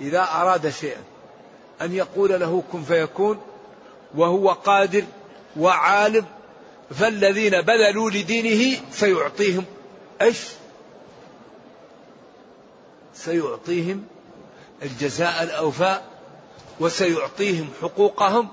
إذا 0.00 0.22
أراد 0.22 0.68
شيئا 0.68 1.02
أن 1.82 1.94
يقول 1.94 2.40
له 2.40 2.62
كن 2.72 2.82
فيكون 2.82 3.40
وهو 4.14 4.50
قادر 4.50 5.04
وعالم 5.56 6.26
فالذين 6.90 7.60
بذلوا 7.60 8.10
لدينه 8.10 8.80
سيعطيهم 8.90 9.64
إيش؟ 10.22 10.48
سيعطيهم 13.14 14.04
الجزاء 14.82 15.42
الأوفاء 15.42 16.04
وسيعطيهم 16.80 17.68
حقوقهم 17.82 18.48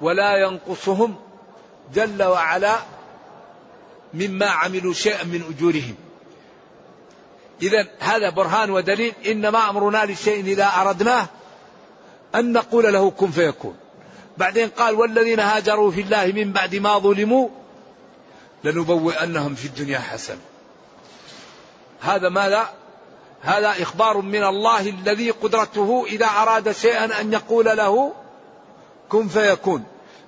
ولا 0.00 0.36
ينقصهم 0.36 1.16
جل 1.94 2.22
وعلا 2.22 2.76
مما 4.14 4.46
عملوا 4.46 4.92
شيئا 4.92 5.24
من 5.24 5.54
أجورهم. 5.56 5.94
إذا 7.62 7.86
هذا 7.98 8.30
برهان 8.30 8.70
ودليل 8.70 9.12
إنما 9.26 9.70
أمرنا 9.70 10.04
لشيء 10.04 10.44
إذا 10.44 10.66
أردناه 10.66 11.26
أن 12.34 12.52
نقول 12.52 12.92
له 12.92 13.10
كن 13.10 13.30
فيكون. 13.30 13.76
بعدين 14.38 14.68
قال 14.68 14.94
والذين 14.94 15.40
هاجروا 15.40 15.90
في 15.90 16.00
الله 16.00 16.26
من 16.26 16.52
بعد 16.52 16.74
ما 16.74 16.98
ظلموا 16.98 17.48
لنبوئنهم 18.64 19.54
في 19.54 19.64
الدنيا 19.64 19.98
حسنة 19.98 20.40
هذا 22.00 22.28
ماذا 22.28 22.68
هذا 23.44 23.82
إخبار 23.82 24.20
من 24.20 24.44
الله 24.44 24.80
الذي 24.80 25.30
قدرته 25.30 26.04
إذا 26.06 26.26
أراد 26.26 26.72
شيئا 26.72 27.20
أن 27.20 27.32
يقول 27.32 27.64
له 27.64 28.12
كن 29.08 29.28
فيكون. 29.28 29.84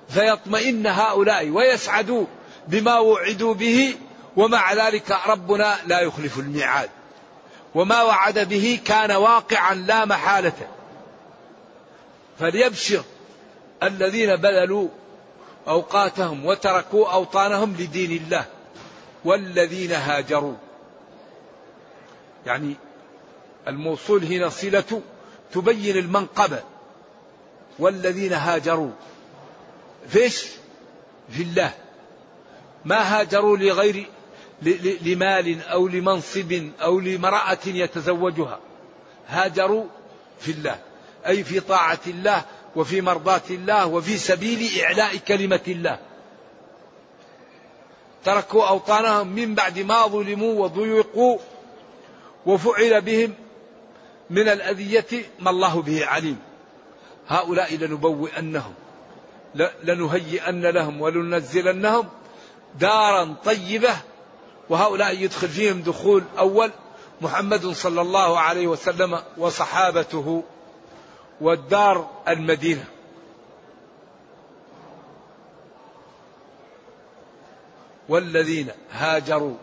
فيطمئن 0.09 0.87
هؤلاء 0.87 1.49
ويسعدوا 1.49 2.25
بما 2.67 2.99
وعدوا 2.99 3.53
به 3.53 3.95
ومع 4.37 4.73
ذلك 4.73 5.17
ربنا 5.27 5.77
لا 5.85 5.99
يخلف 5.99 6.39
الميعاد. 6.39 6.89
وما 7.75 8.03
وعد 8.03 8.39
به 8.39 8.79
كان 8.85 9.11
واقعا 9.11 9.75
لا 9.75 10.05
محالة. 10.05 10.67
فليبشر 12.39 13.03
الذين 13.83 14.35
بذلوا 14.35 14.87
أوقاتهم 15.67 16.45
وتركوا 16.45 17.13
أوطانهم 17.13 17.75
لدين 17.79 18.11
الله 18.11 18.45
والذين 19.25 19.91
هاجروا. 19.91 20.55
يعني 22.45 22.75
الموصول 23.67 24.23
هنا 24.23 24.49
صلة 24.49 25.01
تبين 25.51 25.97
المنقبة 25.97 26.63
والذين 27.79 28.33
هاجروا. 28.33 28.91
فيش؟ 30.07 30.45
في 31.29 31.43
الله. 31.43 31.73
ما 32.85 33.19
هاجروا 33.19 33.57
لغير 33.57 34.07
لمال 35.01 35.61
أو 35.61 35.87
لمنصب 35.87 36.69
أو 36.81 36.99
لامرأة 36.99 37.57
يتزوجها. 37.65 38.59
هاجروا 39.27 39.85
في 40.39 40.51
الله. 40.51 40.79
أي 41.27 41.43
في 41.43 41.59
طاعة 41.59 41.99
الله 42.07 42.45
وفي 42.75 43.01
مرضاة 43.01 43.41
الله 43.49 43.85
وفي 43.85 44.17
سبيل 44.17 44.81
إعلاء 44.83 45.17
كلمة 45.17 45.61
الله. 45.67 45.99
تركوا 48.23 48.67
أوطانهم 48.67 49.27
من 49.27 49.55
بعد 49.55 49.79
ما 49.79 50.07
ظلموا 50.07 50.63
وضيقوا 50.63 51.37
وفعل 52.45 53.01
بهم 53.01 53.33
من 54.29 54.49
الأذية 54.49 55.25
ما 55.39 55.49
الله 55.49 55.81
به 55.81 56.05
عليم. 56.05 56.39
هؤلاء 57.27 57.75
لنبوئنهم 57.75 58.73
لنهيئن 59.83 60.61
لهم 60.61 61.01
ولننزلنهم 61.01 62.07
دارا 62.79 63.35
طيبة 63.45 63.97
وهؤلاء 64.69 65.15
يدخل 65.23 65.49
فيهم 65.49 65.81
دخول 65.81 66.23
أول 66.37 66.71
محمد 67.21 67.67
صلى 67.67 68.01
الله 68.01 68.39
عليه 68.39 68.67
وسلم 68.67 69.19
وصحابته 69.37 70.43
والدار 71.41 72.09
المدينة. 72.27 72.85
والذين 78.09 78.67
هاجروا 78.91 79.55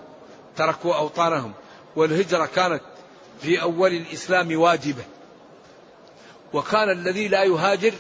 تركوا 0.57 0.95
أوطانهم 0.95 1.53
والهجرة 1.97 2.47
كانت 2.47 2.81
في 3.41 3.63
أول 3.63 3.93
الإسلام 3.93 4.61
واجبة. 4.61 5.05
وكان 6.53 6.91
الذي 6.91 7.29
لا 7.29 7.43
يهاجر 7.43 7.93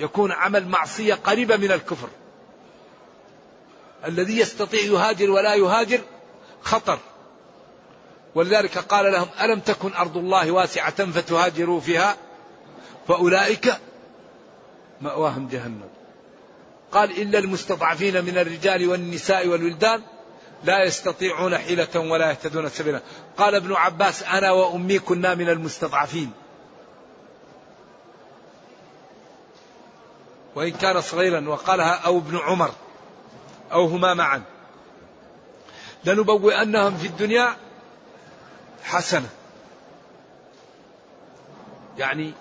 يكون 0.00 0.32
عمل 0.32 0.68
معصية 0.68 1.14
قريبة 1.14 1.56
من 1.56 1.72
الكفر. 1.72 2.08
الذي 4.04 4.38
يستطيع 4.38 4.80
يهاجر 4.80 5.30
ولا 5.30 5.54
يهاجر 5.54 6.00
خطر. 6.62 6.98
ولذلك 8.34 8.78
قال 8.78 9.12
لهم 9.12 9.28
ألم 9.42 9.60
تكن 9.60 9.94
أرض 9.94 10.16
الله 10.16 10.50
واسعة 10.50 11.10
فتهاجروا 11.10 11.80
فيها؟ 11.80 12.16
فأولئك 13.08 13.76
مأواهم 15.00 15.48
جهنم. 15.48 15.88
قال 16.92 17.22
إلا 17.22 17.38
المستضعفين 17.38 18.24
من 18.24 18.38
الرجال 18.38 18.88
والنساء 18.88 19.46
والولدان 19.46 20.02
لا 20.64 20.84
يستطيعون 20.84 21.58
حيلة 21.58 22.00
ولا 22.00 22.30
يهتدون 22.30 22.68
سبيلا. 22.68 23.00
قال 23.36 23.54
ابن 23.54 23.72
عباس 23.72 24.22
أنا 24.22 24.50
وأمي 24.50 24.98
كنا 24.98 25.34
من 25.34 25.48
المستضعفين. 25.48 26.32
وإن 30.54 30.70
كان 30.70 31.00
صغيرا 31.00 31.48
وقالها 31.48 31.94
أو 31.94 32.18
ابن 32.18 32.38
عمر 32.38 32.70
أو 33.72 33.86
هما 33.86 34.14
معا. 34.14 34.42
لنبوئنهم 36.04 36.96
في 36.96 37.06
الدنيا 37.06 37.56
حسنة. 38.84 39.28
يعني 41.98 42.32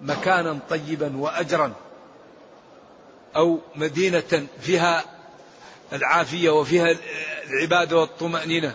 مكانا 0.00 0.58
طيبا 0.70 1.16
وأجرا 1.16 1.72
أو 3.36 3.58
مدينة 3.76 4.46
فيها 4.60 5.04
العافية 5.92 6.50
وفيها 6.50 6.96
العبادة 7.50 7.96
والطمأنينة. 7.96 8.74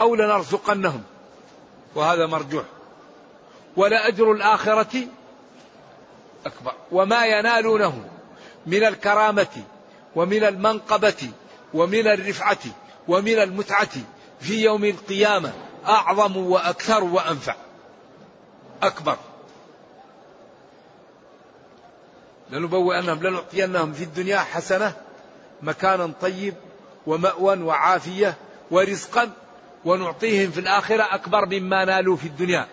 أو 0.00 0.14
لنرزقنهم. 0.14 1.02
وهذا 1.94 2.26
مرجوح. 2.26 2.64
ولأجر 3.76 4.32
الآخرة 4.32 5.06
أكبر. 6.46 6.72
وما 6.92 7.26
ينالونه 7.26 8.04
من 8.66 8.84
الكرامة 8.84 9.62
ومن 10.16 10.44
المنقبة 10.44 11.30
ومن 11.74 12.06
الرفعة 12.06 12.58
ومن 13.08 13.38
المتعة 13.38 13.92
في 14.40 14.64
يوم 14.64 14.84
القيامة 14.84 15.52
أعظم 15.86 16.36
وأكثر 16.36 17.04
وأنفع. 17.04 17.54
أكبر. 18.82 19.16
لنبوئنهم 22.50 23.22
لنعطينهم 23.22 23.92
في 23.92 24.04
الدنيا 24.04 24.38
حسنة 24.38 24.94
مكانا 25.62 26.12
طيب 26.20 26.54
ومأوى 27.06 27.62
وعافية 27.62 28.36
ورزقا 28.70 29.30
ونعطيهم 29.84 30.50
في 30.50 30.60
الآخرة 30.60 31.02
أكبر 31.14 31.46
مما 31.46 31.84
نالوا 31.84 32.16
في 32.16 32.26
الدنيا. 32.26 32.66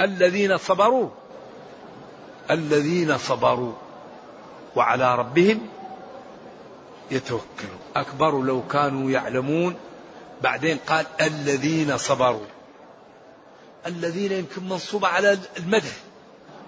الذين 0.00 0.58
صبروا 0.58 1.08
الذين 2.50 3.18
صبروا 3.18 3.72
وعلى 4.76 5.14
ربهم 5.14 5.68
يتوكلون. 7.10 7.78
أكبر 7.96 8.42
لو 8.42 8.62
كانوا 8.62 9.10
يعلمون. 9.10 9.76
بعدين 10.42 10.78
قال 10.86 11.06
الذين 11.20 11.98
صبروا. 11.98 12.46
الذين 13.86 14.32
يمكن 14.32 14.68
منصوبة 14.68 15.08
على 15.08 15.38
المدح 15.56 15.92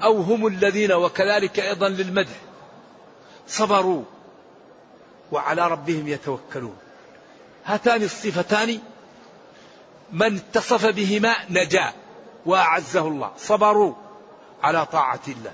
أو 0.02 0.20
هم 0.20 0.46
الذين 0.46 0.92
وكذلك 0.92 1.60
أيضا 1.60 1.88
للمدح. 1.88 2.36
صبروا. 3.48 4.02
وعلى 5.32 5.68
ربهم 5.68 6.08
يتوكلون. 6.08 6.76
هاتان 7.64 8.02
الصفتان 8.02 8.80
من 10.12 10.36
اتصف 10.36 10.86
بهما 10.86 11.36
نجا 11.50 11.92
وأعزه 12.46 13.08
الله. 13.08 13.30
صبروا 13.38 13.94
على 14.62 14.86
طاعة 14.86 15.20
الله. 15.28 15.52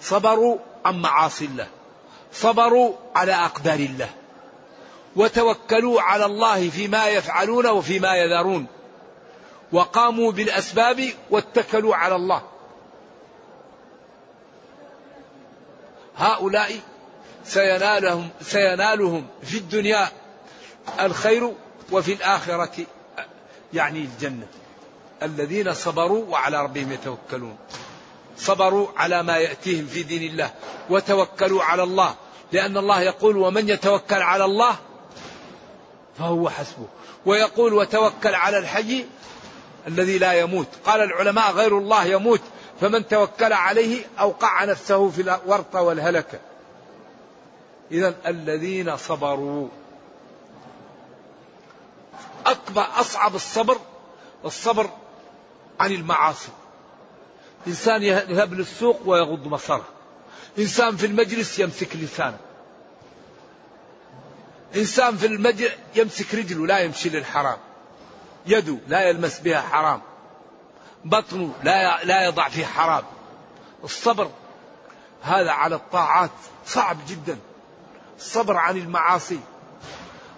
صبروا 0.00 0.58
عن 0.84 1.02
معاصي 1.02 1.44
الله. 1.44 1.68
صبروا 2.32 2.92
على 3.14 3.32
أقدار 3.32 3.78
الله. 3.78 4.10
وتوكلوا 5.16 6.02
على 6.02 6.24
الله 6.24 6.70
فيما 6.70 7.06
يفعلون 7.06 7.66
وفيما 7.66 8.14
يذرون. 8.16 8.66
وقاموا 9.72 10.32
بالأسباب 10.32 11.10
واتكلوا 11.30 11.96
على 11.96 12.16
الله. 12.16 12.42
هؤلاء 16.16 16.80
سينالهم 17.44 18.28
سينالهم 18.42 19.26
في 19.42 19.58
الدنيا 19.58 20.08
الخير 21.00 21.52
وفي 21.92 22.12
الآخرة 22.12 22.86
يعني 23.74 23.98
الجنة. 23.98 24.46
الذين 25.22 25.74
صبروا 25.74 26.24
وعلى 26.28 26.62
ربهم 26.62 26.92
يتوكلون. 26.92 27.56
صبروا 28.38 28.88
على 28.96 29.22
ما 29.22 29.36
يأتيهم 29.36 29.86
في 29.86 30.02
دين 30.02 30.30
الله 30.30 30.50
وتوكلوا 30.90 31.62
على 31.62 31.82
الله. 31.82 32.14
لأن 32.52 32.76
الله 32.76 33.00
يقول 33.00 33.36
ومن 33.36 33.68
يتوكل 33.68 34.22
على 34.22 34.44
الله 34.44 34.76
فهو 36.18 36.50
حسبه. 36.50 36.86
ويقول 37.26 37.74
وتوكل 37.74 38.34
على 38.34 38.58
الحي 38.58 39.04
الذي 39.88 40.18
لا 40.18 40.32
يموت. 40.32 40.68
قال 40.84 41.00
العلماء 41.00 41.52
غير 41.52 41.78
الله 41.78 42.04
يموت 42.04 42.40
فمن 42.80 43.08
توكل 43.08 43.52
عليه 43.52 44.04
أوقع 44.20 44.64
نفسه 44.64 45.10
في 45.10 45.20
الورطة 45.20 45.80
والهلكة. 45.80 46.38
إذا 47.90 48.14
الذين 48.26 48.96
صبروا. 48.96 49.68
أكبر 52.46 52.86
أصعب 53.00 53.34
الصبر 53.34 53.78
الصبر 54.44 54.90
عن 55.80 55.92
المعاصي. 55.92 56.48
إنسان 57.66 58.02
يذهب 58.02 58.54
للسوق 58.54 59.00
ويغض 59.06 59.48
بصره 59.48 59.84
إنسان 60.58 60.96
في 60.96 61.06
المجلس 61.06 61.58
يمسك 61.58 61.96
لسانه. 61.96 62.38
إنسان 64.76 65.16
في 65.16 65.26
المجلس 65.26 65.72
يمسك 65.96 66.34
رجله 66.34 66.66
لا 66.66 66.78
يمشي 66.78 67.08
للحرام. 67.08 67.58
يده 68.46 68.78
لا 68.88 69.08
يلمس 69.08 69.40
بها 69.40 69.60
حرام. 69.60 70.00
بطنه 71.04 71.52
لا 71.62 72.04
لا 72.04 72.24
يضع 72.24 72.48
فيه 72.48 72.64
حرام. 72.64 73.04
الصبر 73.84 74.30
هذا 75.22 75.50
على 75.50 75.74
الطاعات 75.74 76.30
صعب 76.66 76.96
جدا. 77.08 77.38
الصبر 78.18 78.56
عن 78.56 78.76
المعاصي 78.76 79.40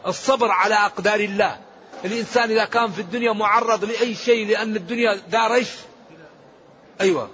الصبر 0.07 0.51
على 0.51 0.75
أقدار 0.75 1.21
الله. 1.21 1.61
الإنسان 2.05 2.51
إذا 2.51 2.65
كان 2.65 2.93
في 2.93 3.01
الدنيا 3.01 3.33
معرض 3.33 3.85
لأي 3.85 4.15
شيء 4.15 4.47
لأن 4.47 4.77
الدنيا 4.77 5.15
دار 5.15 5.55
إيش 5.55 5.69
أيوة. 7.01 7.31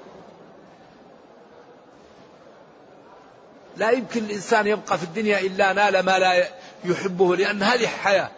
لا 3.76 3.90
يمكن 3.90 4.24
الإنسان 4.24 4.66
يبقى 4.66 4.98
في 4.98 5.04
الدنيا 5.04 5.40
إلا 5.40 5.72
نال 5.72 6.00
ما 6.00 6.18
لا 6.18 6.48
يحبه 6.84 7.36
لأن 7.36 7.62
هذه 7.62 7.86
حياة. 7.86 8.30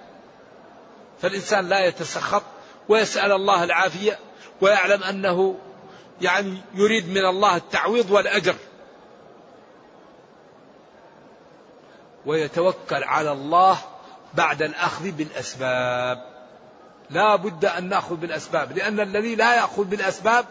فالإنسان 1.22 1.68
لا 1.68 1.86
يتسخط 1.86 2.42
ويسأل 2.88 3.32
الله 3.32 3.64
العافية 3.64 4.18
ويعلم 4.60 5.02
أنه 5.02 5.58
يعني 6.20 6.58
يريد 6.74 7.08
من 7.08 7.24
الله 7.24 7.56
التعويض 7.56 8.10
والأجر. 8.10 8.54
ويتوكل 12.26 13.04
على 13.04 13.32
الله 13.32 13.78
بعد 14.34 14.62
الأخذ 14.62 15.10
بالأسباب. 15.10 16.34
لا 17.10 17.36
بد 17.36 17.64
أن 17.64 17.88
نأخذ 17.88 18.16
بالأسباب 18.16 18.72
لأن 18.72 19.00
الذي 19.00 19.34
لا 19.34 19.56
يأخذ 19.56 19.84
بالأسباب 19.84 20.46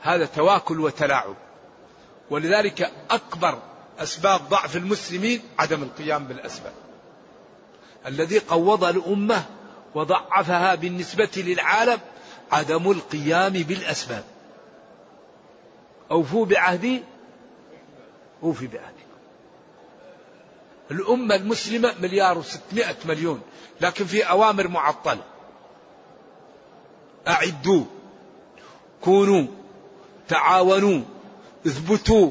هذا 0.00 0.26
تواكل 0.26 0.80
وتلاعب. 0.80 1.34
ولذلك 2.30 2.92
أكبر 3.10 3.58
أسباب 3.98 4.40
ضعف 4.48 4.76
المسلمين 4.76 5.42
عدم 5.58 5.82
القيام 5.82 6.24
بالأسباب. 6.24 6.72
الذي 8.06 8.38
قوض 8.38 8.84
الأمة 8.84 9.44
وضعفها 9.94 10.74
بالنسبة 10.74 11.30
للعالم 11.36 12.00
عدم 12.52 12.90
القيام 12.90 13.52
بالأسباب. 13.52 14.24
أوفوا 16.10 16.46
بعهدي؟ 16.46 17.02
أوفي 18.42 18.66
بعهدكم 18.66 19.01
الأمة 20.92 21.34
المسلمة 21.34 21.94
مليار 22.00 22.38
وستمائة 22.38 22.96
مليون 23.04 23.40
لكن 23.80 24.04
في 24.04 24.22
أوامر 24.22 24.68
معطلة. 24.68 25.22
أعدوا 27.28 27.84
كونوا 29.00 29.46
تعاونوا 30.28 31.00
اثبتوا 31.66 32.30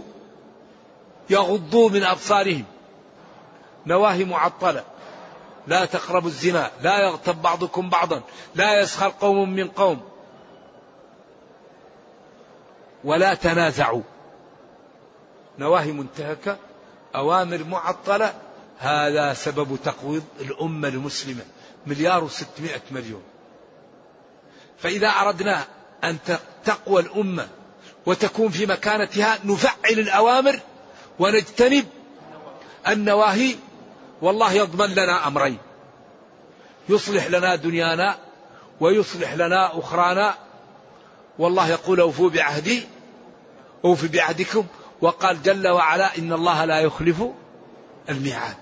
يغضوا 1.30 1.89
من 1.89 2.04
أبصارهم. 2.04 2.65
نواهي 3.86 4.26
معطلة. 4.26 4.84
لا 5.67 5.86
تقربوا 5.86 6.30
الزنا 6.30 6.71
لا 6.82 7.00
يغتب 7.00 7.41
بعضكم 7.41 7.89
بعضا 7.89 8.21
لا 8.56 8.82
يسخر 8.82 9.13
قوم 9.21 9.50
من 9.50 9.67
قوم. 9.67 10.02
ولا 13.04 13.34
تنازعوا. 13.34 14.02
نواهي 15.60 15.91
منتهكة 15.91 16.58
أوامر 17.15 17.63
معطلة. 17.63 18.34
هذا 18.82 19.34
سبب 19.34 19.78
تقويض 19.84 20.24
الأمة 20.39 20.88
المسلمة. 20.88 21.41
مليار 21.88 22.24
وستمائة 22.24 22.82
مليون. 22.91 23.24
فإذا 24.80 25.08
أردنا 25.08 25.63
أن 26.04 26.17
تقوى 26.65 27.02
الأمة 27.02 27.48
وتكون 28.06 28.50
في 28.50 28.65
مكانتها 28.65 29.39
نفعل 29.46 30.00
الأوامر 30.00 30.60
ونجتنب 31.20 31.86
النواهي. 32.88 33.56
والله 34.22 34.54
يضمن 34.54 34.96
لنا 34.96 35.28
أمرين. 35.28 35.58
يصلح 36.89 37.28
لنا 37.28 37.56
دنيانا 37.56 38.17
ويصلح 38.80 39.34
لنا 39.34 39.80
أخرانا. 39.80 40.36
والله 41.39 41.70
يقول 41.70 42.00
أوفوا 42.00 42.30
بعهدي 42.30 42.88
أوفي 43.86 44.08
بعهدكم. 44.08 44.65
وقال 45.02 45.41
جل 45.44 45.67
وعلا 45.67 46.17
إن 46.17 46.34
الله 46.34 46.65
لا 46.65 46.80
يخلف 46.80 47.24
الميعاد. 48.10 48.56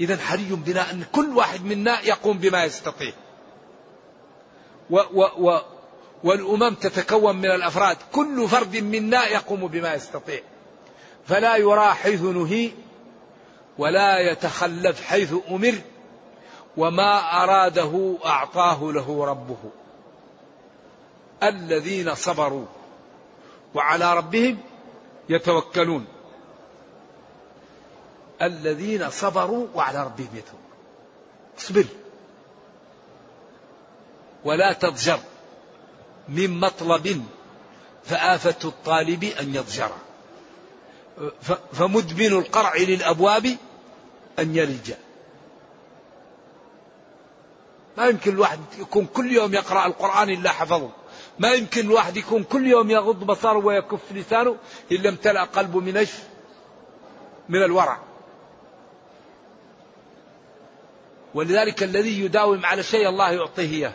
إذا 0.00 0.16
حري 0.16 0.48
بنا 0.50 0.90
أن 0.90 1.04
كل 1.12 1.36
واحد 1.36 1.64
منا 1.64 2.00
يقوم 2.00 2.38
بما 2.38 2.64
يستطيع. 2.64 3.12
و 4.90 4.96
و 4.96 5.22
و 5.38 5.58
والأمم 6.24 6.74
تتكون 6.74 7.36
من 7.36 7.50
الأفراد. 7.50 7.96
كل 8.12 8.48
فرد 8.48 8.76
منا 8.76 9.26
يقوم 9.26 9.66
بما 9.66 9.94
يستطيع. 9.94 10.40
فلا 11.26 11.56
يرى 11.56 11.94
حيث 11.94 12.22
نهي 12.22 12.70
ولا 13.78 14.18
يتخلف 14.18 15.04
حيث 15.04 15.34
أمر 15.50 15.74
وما 16.76 17.42
أراده 17.42 18.16
أعطاه 18.24 18.92
له 18.92 19.24
ربه. 19.24 19.58
الذين 21.42 22.14
صبروا 22.14 22.66
وعلى 23.74 24.16
ربهم 24.16 24.58
يتوكلون. 25.28 26.06
الذين 28.42 29.10
صبروا 29.10 29.66
وعلى 29.74 30.04
ربهم 30.04 30.28
يتوكلون 30.34 30.62
اصبر. 31.58 31.84
ولا 34.44 34.72
تضجر. 34.72 35.18
من 36.28 36.60
مطلب 36.60 37.24
فآفة 38.04 38.68
الطالب 38.68 39.24
أن 39.24 39.54
يضجر. 39.54 39.90
فمدمن 41.72 42.32
القرع 42.32 42.76
للأبواب 42.76 43.56
أن 44.38 44.56
يلج. 44.56 44.92
ما 47.96 48.06
يمكن 48.06 48.32
الواحد 48.32 48.60
يكون 48.78 49.06
كل 49.06 49.32
يوم 49.32 49.54
يقرأ 49.54 49.86
القرآن 49.86 50.30
إلا 50.30 50.50
حفظه. 50.50 50.90
ما 51.38 51.52
يمكن 51.52 51.80
الواحد 51.80 52.16
يكون 52.16 52.44
كل 52.44 52.66
يوم 52.66 52.90
يغض 52.90 53.24
بصره 53.24 53.58
ويكف 53.58 54.12
لسانه 54.12 54.56
إلا 54.92 55.08
امتلأ 55.08 55.44
قلبه 55.44 55.80
من؟ 55.80 56.06
من 57.48 57.62
الورع. 57.62 58.11
ولذلك 61.34 61.82
الذي 61.82 62.20
يداوم 62.20 62.66
على 62.66 62.82
شيء 62.82 63.08
الله 63.08 63.30
يعطيه 63.30 63.70
إياه. 63.70 63.92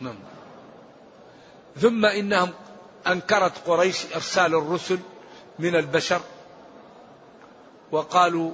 نعم. 0.00 0.16
ثم 1.76 2.04
إنهم 2.04 2.50
أنكرت 3.06 3.52
قريش 3.66 4.14
إرسال 4.14 4.54
الرسل 4.54 4.98
من 5.58 5.76
البشر 5.76 6.20
وقالوا 7.92 8.50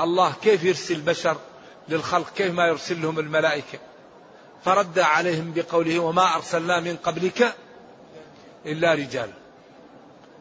الله 0.00 0.34
كيف 0.42 0.64
يرسل 0.64 1.00
بشر 1.00 1.36
للخلق 1.88 2.32
كيف 2.34 2.54
ما 2.54 2.66
يرسل 2.66 3.02
لهم 3.02 3.18
الملائكة 3.18 3.78
فرد 4.64 4.98
عليهم 4.98 5.52
بقوله 5.56 5.98
وما 5.98 6.36
أرسلنا 6.36 6.80
من 6.80 6.96
قبلك 6.96 7.54
إلا 8.66 8.94
رجال 8.94 9.30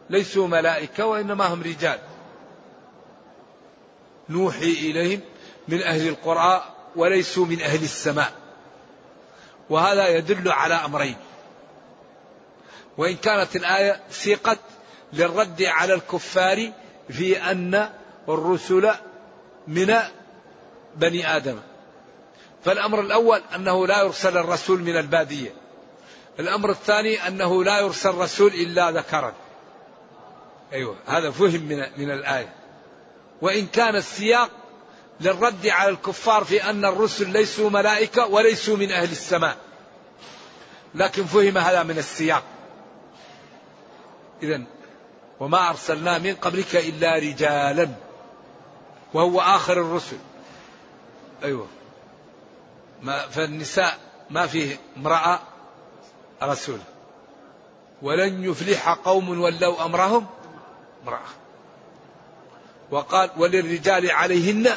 ليسوا 0.10 0.48
ملائكة 0.48 1.06
وإنما 1.06 1.46
هم 1.46 1.64
رجال 1.64 2.00
نوحي 4.30 4.72
إليهم 4.72 5.22
من 5.70 5.84
أهل 5.84 6.08
القرى 6.08 6.64
وليسوا 6.96 7.46
من 7.46 7.62
أهل 7.62 7.84
السماء. 7.84 8.32
وهذا 9.70 10.08
يدل 10.08 10.52
على 10.52 10.74
أمرين. 10.74 11.16
وإن 12.98 13.16
كانت 13.16 13.56
الآية 13.56 14.02
سيقت 14.10 14.60
للرد 15.14 15.62
على 15.62 15.94
الكفار 15.94 16.72
في 17.10 17.52
أن 17.52 17.90
الرسل 18.30 18.92
من 19.68 19.96
بني 20.96 21.36
آدم. 21.36 21.60
فالأمر 22.66 23.02
الأول 23.02 23.42
أنه 23.56 23.88
لا 23.88 24.02
يرسل 24.02 24.38
الرسول 24.38 24.80
من 24.80 24.98
البادية. 24.98 25.54
الأمر 26.40 26.70
الثاني 26.70 27.28
أنه 27.28 27.64
لا 27.64 27.80
يرسل 27.80 28.16
رسول 28.16 28.54
إلا 28.54 28.92
ذكرا. 28.92 29.34
أيوة 30.74 30.96
هذا 31.06 31.32
فهم 31.32 31.62
من, 31.62 31.86
من 31.98 32.12
الآية. 32.12 32.54
وإن 33.42 33.68
كان 33.68 33.96
السياق 33.96 34.50
للرد 35.22 35.68
على 35.68 35.90
الكفار 35.90 36.44
في 36.44 36.70
أن 36.70 36.86
الرسل 36.86 37.30
ليسوا 37.30 37.70
ملائكة 37.70 38.26
وليسوا 38.26 38.78
من 38.78 38.92
أهل 38.92 39.12
السماء. 39.12 39.58
لكن 40.96 41.26
فهم 41.26 41.58
هذا 41.58 41.84
من 41.84 41.98
السياق. 41.98 42.44
إذا 44.44 44.62
وما 45.40 45.70
أرسلنا 45.70 46.18
من 46.18 46.36
قبلك 46.36 46.76
إلا 46.76 47.16
رجالا. 47.16 47.90
وهو 49.14 49.42
آخر 49.42 49.74
الرسل. 49.74 50.18
أيوة. 51.44 51.68
ما 53.02 53.28
فالنساء 53.28 53.98
ما 54.30 54.48
فيه 54.48 54.80
امرأة 54.98 55.40
رسول. 56.44 56.80
ولن 58.02 58.44
يفلح 58.44 58.90
قوم 58.90 59.30
ولوا 59.42 59.86
أمرهم 59.86 60.28
امرأة. 61.04 61.30
وقال 62.92 63.30
وللرجال 63.38 64.12
عليهن 64.12 64.70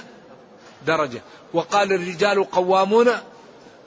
درجة. 0.86 1.22
وقال 1.54 1.92
الرجال 1.92 2.50
قوامون 2.50 3.08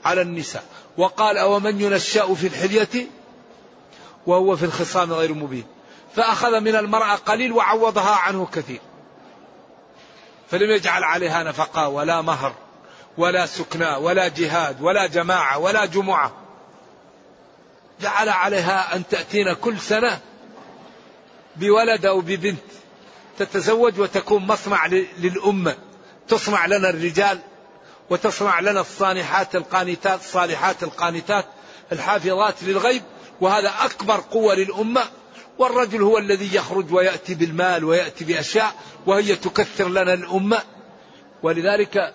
على 0.04 0.22
النساء. 0.22 0.64
وقال 0.96 1.38
أومن 1.38 1.80
ينشأ 1.80 2.34
في 2.34 2.46
الحلية 2.46 3.06
وهو 4.26 4.56
في 4.56 4.64
الخصام 4.64 5.12
غير 5.12 5.34
مبين. 5.34 5.64
فأخذ 6.16 6.60
من 6.60 6.76
المرأة 6.76 7.14
قليل 7.14 7.52
وعوضها 7.52 8.14
عنه 8.14 8.48
كثير. 8.52 8.80
فلم 10.50 10.70
يجعل 10.70 11.04
عليها 11.04 11.42
نفقة 11.42 11.88
ولا 11.88 12.22
مهر 12.22 12.54
ولا 13.18 13.46
سكنى 13.46 13.96
ولا 13.96 14.28
جهاد 14.28 14.82
ولا 14.82 15.06
جماعة 15.06 15.58
ولا 15.58 15.84
جمعة. 15.84 16.32
جعل 18.00 18.28
عليها 18.28 18.96
أن 18.96 19.08
تأتينا 19.08 19.54
كل 19.54 19.78
سنة 19.78 20.20
بولد 21.56 22.06
أو 22.06 22.20
ببنت 22.20 22.58
تتزوج 23.38 24.00
وتكون 24.00 24.46
مصنع 24.46 24.86
للأمة. 25.18 25.76
تصنع 26.28 26.66
لنا 26.66 26.90
الرجال 26.90 27.38
وتصنع 28.10 28.60
لنا 28.60 28.80
الصانحات 28.80 29.56
القانتات 29.56 30.20
الصالحات 30.20 30.82
القانتات 30.82 31.44
الحافظات 31.92 32.62
للغيب 32.62 33.02
وهذا 33.40 33.72
أكبر 33.80 34.20
قوة 34.30 34.54
للأمة. 34.54 35.02
والرجل 35.58 36.02
هو 36.02 36.18
الذي 36.18 36.56
يخرج 36.56 36.92
ويأتي 36.92 37.34
بالمال 37.34 37.84
ويأتي 37.84 38.24
بأشياء 38.24 38.74
وهي 39.06 39.36
تكثر 39.36 39.88
لنا 39.88 40.14
الأمة. 40.14 40.62
ولذلك 41.42 42.14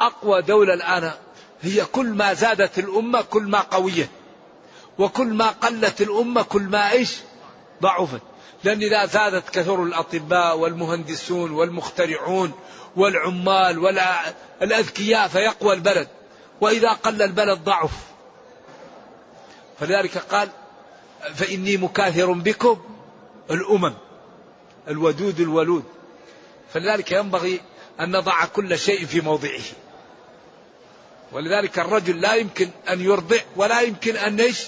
أقوى 0.00 0.42
دولة 0.42 0.74
الآن 0.74 1.12
هي 1.62 1.84
كل 1.84 2.06
ما 2.06 2.34
زادت 2.34 2.78
الأمة 2.78 3.22
كل 3.22 3.42
ما 3.42 3.60
قوية 3.60 4.08
وكل 4.98 5.26
ما 5.26 5.48
قلت 5.48 6.00
الأمة 6.00 6.42
كل 6.42 6.62
ما 6.62 6.90
إيش؟ 6.90 7.16
ضعفت. 7.82 8.22
لأن 8.64 8.82
إذا 8.82 9.06
زادت 9.06 9.48
كثر 9.50 9.82
الأطباء 9.82 10.58
والمهندسون 10.58 11.50
والمخترعون 11.50 12.52
والعمال 12.98 13.78
والأذكياء 13.78 15.28
فيقوى 15.28 15.74
البلد 15.74 16.08
وإذا 16.60 16.92
قل 16.92 17.22
البلد 17.22 17.58
ضعف. 17.58 17.92
فلذلك 19.80 20.18
قال 20.18 20.48
فإني 21.34 21.76
مكاثر 21.76 22.32
بكم 22.32 22.80
الأمم 23.50 23.94
الودود 24.88 25.40
الولود. 25.40 25.84
فلذلك 26.74 27.12
ينبغي 27.12 27.60
أن 28.00 28.16
نضع 28.16 28.44
كل 28.44 28.78
شيء 28.78 29.06
في 29.06 29.20
موضعه. 29.20 29.64
ولذلك 31.32 31.78
الرجل 31.78 32.20
لا 32.20 32.34
يمكن 32.34 32.70
أن 32.88 33.00
يرضع 33.00 33.38
ولا 33.56 33.80
يمكن 33.80 34.16
أن 34.16 34.40
إيش؟ 34.40 34.66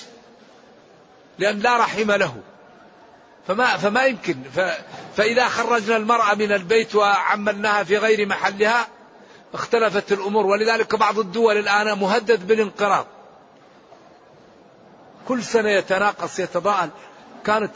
لأن 1.38 1.58
لا 1.58 1.76
رحم 1.76 2.12
له. 2.12 2.42
فما 3.46 3.76
فما 3.76 4.04
يمكن. 4.04 4.42
ف 4.42 4.60
فإذا 5.16 5.48
خرجنا 5.48 5.96
المرأة 5.96 6.34
من 6.34 6.52
البيت 6.52 6.94
وعملناها 6.94 7.84
في 7.84 7.96
غير 7.96 8.26
محلها 8.26 8.88
اختلفت 9.54 10.12
الأمور. 10.12 10.46
ولذلك 10.46 10.94
بعض 10.94 11.18
الدول 11.18 11.56
الآن 11.56 11.98
مهدد 11.98 12.46
بالانقراض. 12.46 13.06
كل 15.28 15.42
سنة 15.42 15.70
يتناقص 15.70 16.38
يتضاءل. 16.38 16.90
كانت 17.44 17.72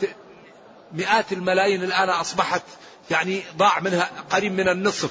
مئات 0.93 1.33
الملايين 1.33 1.83
الآن 1.83 2.09
أصبحت 2.09 2.63
يعني 3.11 3.43
ضاع 3.57 3.81
منها 3.81 4.11
قريب 4.31 4.53
من 4.53 4.69
النصف. 4.69 5.11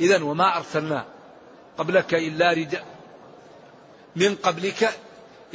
إذا 0.00 0.22
وما 0.22 0.56
أرسلنا 0.56 1.04
قبلك 1.78 2.14
إلا 2.14 2.52
رجال 2.52 2.82
من 4.16 4.34
قبلك 4.34 4.98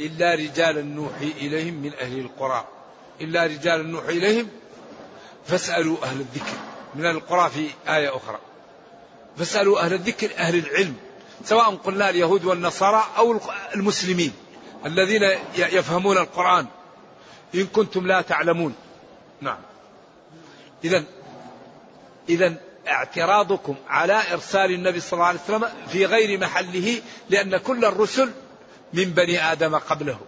إلا 0.00 0.34
رجالا 0.34 0.82
نوحي 0.82 1.32
إليهم 1.40 1.74
من 1.74 1.92
أهل 1.94 2.18
القرى. 2.18 2.64
إلا 3.20 3.44
رجالا 3.44 3.82
نوحي 3.82 4.12
إليهم 4.12 4.48
فاسألوا 5.46 5.96
أهل 6.02 6.20
الذكر 6.20 6.56
من 6.94 7.06
القرى 7.06 7.50
في 7.50 7.68
آية 7.88 8.16
أخرى. 8.16 8.38
فاسألوا 9.38 9.80
أهل 9.80 9.92
الذكر 9.92 10.30
أهل 10.38 10.58
العلم 10.58 10.96
سواء 11.44 11.74
قلنا 11.74 12.10
اليهود 12.10 12.44
والنصارى 12.44 13.04
أو 13.18 13.40
المسلمين 13.74 14.32
الذين 14.86 15.22
يفهمون 15.56 16.18
القرآن. 16.18 16.66
إن 17.54 17.66
كنتم 17.66 18.06
لا 18.06 18.20
تعلمون. 18.20 18.74
نعم. 19.40 19.58
إذا 20.84 21.04
إذا 22.28 22.54
اعتراضكم 22.88 23.74
على 23.88 24.32
إرسال 24.32 24.72
النبي 24.72 25.00
صلى 25.00 25.12
الله 25.12 25.26
عليه 25.26 25.40
وسلم 25.44 25.68
في 25.88 26.06
غير 26.06 26.40
محله 26.40 27.02
لأن 27.30 27.56
كل 27.56 27.84
الرسل 27.84 28.30
من 28.92 29.04
بني 29.04 29.52
آدم 29.52 29.76
قبله. 29.76 30.18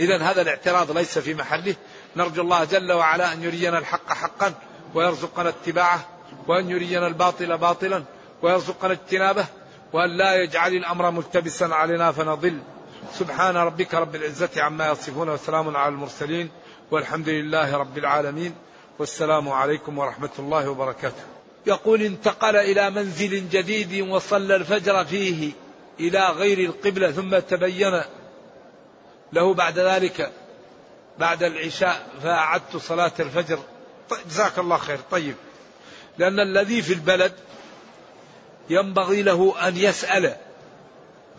إذا 0.00 0.22
هذا 0.22 0.42
الاعتراض 0.42 0.96
ليس 0.96 1.18
في 1.18 1.34
محله. 1.34 1.74
نرجو 2.16 2.42
الله 2.42 2.64
جل 2.64 2.92
وعلا 2.92 3.32
أن 3.32 3.42
يرينا 3.42 3.78
الحق 3.78 4.12
حقا 4.12 4.54
ويرزقنا 4.94 5.48
اتباعه 5.48 6.06
وأن 6.48 6.70
يرينا 6.70 7.06
الباطل 7.06 7.58
باطلا 7.58 8.02
ويرزقنا 8.42 8.92
اجتنابه 8.92 9.46
وأن 9.92 10.16
لا 10.16 10.34
يجعل 10.34 10.72
الأمر 10.72 11.10
ملتبسا 11.10 11.64
علينا 11.64 12.12
فنضل. 12.12 12.58
سبحان 13.14 13.56
ربك 13.56 13.94
رب 13.94 14.14
العزة 14.14 14.50
عما 14.56 14.90
يصفون 14.90 15.28
وسلام 15.28 15.76
على 15.76 15.88
المرسلين 15.88 16.50
والحمد 16.90 17.28
لله 17.28 17.76
رب 17.76 17.98
العالمين. 17.98 18.54
والسلام 18.98 19.48
عليكم 19.48 19.98
ورحمة 19.98 20.30
الله 20.38 20.68
وبركاته. 20.68 21.22
يقول 21.66 22.02
انتقل 22.02 22.56
إلى 22.56 22.90
منزل 22.90 23.48
جديد 23.48 24.08
وصلى 24.08 24.56
الفجر 24.56 25.04
فيه. 25.04 25.52
إلى 26.00 26.28
غير 26.28 26.58
القبلة 26.58 27.12
ثم 27.12 27.38
تبين 27.38 28.02
له 29.32 29.54
بعد 29.54 29.78
ذلك 29.78 30.32
بعد 31.18 31.42
العشاء 31.42 32.06
فأعدت 32.22 32.76
صلاة 32.76 33.12
الفجر. 33.20 33.58
طيب 34.10 34.20
جزاك 34.28 34.58
الله 34.58 34.76
خير. 34.76 34.98
طيب 35.10 35.34
لأن 36.18 36.40
الذي 36.40 36.82
في 36.82 36.92
البلد 36.92 37.32
ينبغي 38.70 39.22
له 39.22 39.68
أن 39.68 39.76
يسأل 39.76 40.36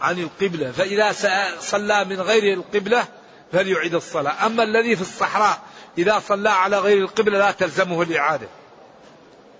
عن 0.01 0.19
القبلة 0.19 0.71
فإذا 0.71 1.11
صلى 1.59 2.05
من 2.05 2.21
غير 2.21 2.53
القبلة 2.53 3.05
فليعيد 3.51 3.95
الصلاة. 3.95 4.45
أما 4.45 4.63
الذي 4.63 4.95
في 4.95 5.01
الصحراء 5.01 5.59
إذا 5.97 6.19
صلى 6.19 6.49
على 6.49 6.79
غير 6.79 6.97
القبلة 6.97 7.37
لا 7.37 7.51
تلزمه 7.51 8.01
الإعادة. 8.01 8.47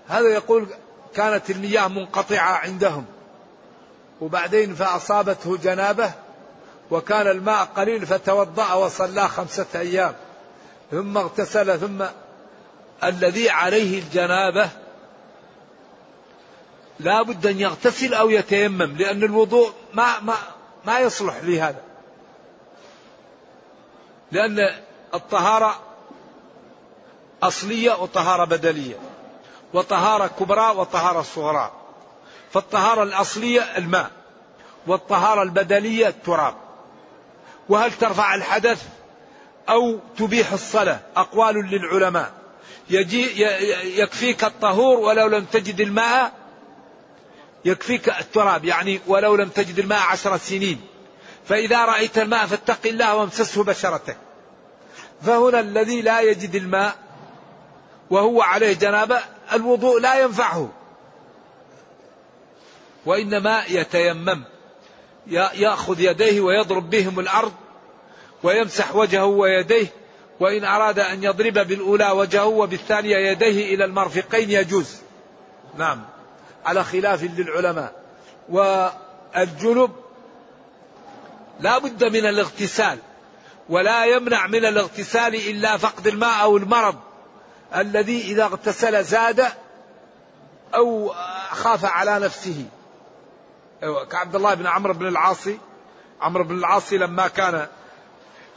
هذا 0.08 0.28
يقول 0.28 0.68
كانت 1.14 1.50
المياه 1.50 1.88
منقطعة 1.88 2.52
عندهم. 2.52 3.06
وبعدين 4.20 4.74
فأصابته 4.74 5.56
جنابة 5.56 6.12
وكان 6.90 7.26
الماء 7.26 7.64
قليل 7.64 8.06
فتوضأ 8.06 8.72
وصلى 8.72 9.28
خمسة 9.28 9.66
أيام. 9.74 10.14
ثم 10.90 11.18
اغتسل 11.18 11.80
ثم 11.80 12.04
الذي 13.04 13.50
عليه 13.50 13.98
الجنابة 13.98 14.70
لا 17.00 17.22
بد 17.22 17.46
أن 17.46 17.60
يغتسل 17.60 18.14
أو 18.14 18.30
يتيمم 18.30 18.96
لأن 18.96 19.22
الوضوء 19.22 19.72
ما, 19.94 20.20
ما, 20.20 20.34
ما 20.84 20.98
يصلح 20.98 21.36
لهذا. 21.42 21.82
لأن 24.32 24.70
الطهارة 25.14 25.80
أصلية 27.42 27.92
وطهارة 27.92 28.44
بدلية 28.44 28.96
وطهارة 29.74 30.26
كبرى 30.26 30.70
وطهارة 30.76 31.22
صغرى. 31.22 31.72
فالطهارة 32.52 33.02
الأصلية 33.02 33.60
الماء 33.60 34.10
والطهارة 34.86 35.42
البدلية 35.42 36.08
التراب. 36.08 36.54
وهل 37.68 37.92
ترفع 37.92 38.34
الحدث 38.34 38.82
أو 39.68 39.98
تبيح 40.18 40.52
الصلاة؟ 40.52 41.00
أقوال 41.16 41.54
للعلماء. 41.54 42.32
يجي 42.90 43.42
يكفيك 44.00 44.44
الطهور 44.44 44.98
ولو 44.98 45.26
لم 45.26 45.44
تجد 45.44 45.80
الماء 45.80 46.32
يكفيك 47.64 48.08
التراب 48.08 48.64
يعني 48.64 49.00
ولو 49.06 49.34
لم 49.34 49.48
تجد 49.48 49.78
الماء 49.78 50.00
عشر 50.00 50.36
سنين. 50.36 50.80
فإذا 51.48 51.84
رأيت 51.84 52.18
الماء 52.18 52.46
فاتق 52.46 52.86
الله 52.86 53.16
وامسسه 53.16 53.64
بشرتك 53.64 54.16
فهنا 55.22 55.60
الذي 55.60 56.02
لا 56.02 56.20
يجد 56.20 56.54
الماء 56.54 56.94
وهو 58.10 58.42
عليه 58.42 58.72
جنابة 58.72 59.18
الوضوء 59.52 60.00
لا 60.00 60.20
ينفعه. 60.20 60.72
وإنما 63.08 63.64
يتيمم. 63.68 64.44
يأخذ 65.54 66.00
يديه 66.00 66.40
ويضرب 66.40 66.90
بهم 66.90 67.20
الأرض 67.20 67.52
ويمسح 68.42 68.96
وجهه 68.96 69.24
ويديه 69.24 69.86
وإن 70.40 70.64
أراد 70.64 70.98
أن 70.98 71.24
يضرب 71.24 71.52
بالأولى 71.54 72.10
وجهه 72.10 72.44
وبالثانية 72.44 73.16
يديه 73.16 73.74
إلى 73.74 73.84
المرفقين 73.84 74.50
يجوز. 74.50 74.96
نعم. 75.78 76.04
على 76.66 76.84
خلاف 76.84 77.22
للعلماء. 77.22 77.92
والجنب 78.48 79.90
لا 81.60 81.78
بد 81.78 82.04
من 82.04 82.26
الاغتسال 82.26 82.98
ولا 83.68 84.04
يمنع 84.04 84.46
من 84.46 84.64
الاغتسال 84.64 85.34
إلا 85.34 85.76
فقد 85.76 86.06
الماء 86.06 86.42
أو 86.42 86.56
المرض. 86.56 86.96
الذي 87.76 88.20
إذا 88.20 88.44
اغتسل 88.44 89.04
زاد 89.04 89.44
أو 90.74 91.14
خاف 91.50 91.84
على 91.84 92.18
نفسه. 92.18 92.64
كعبد 93.80 94.34
الله 94.34 94.54
بن 94.54 94.66
عمرو 94.66 94.92
بن 94.94 95.06
العاصي. 95.06 95.58
عمرو 96.20 96.44
بن 96.44 96.58
العاصي 96.58 96.98
لما 96.98 97.28
كان 97.28 97.66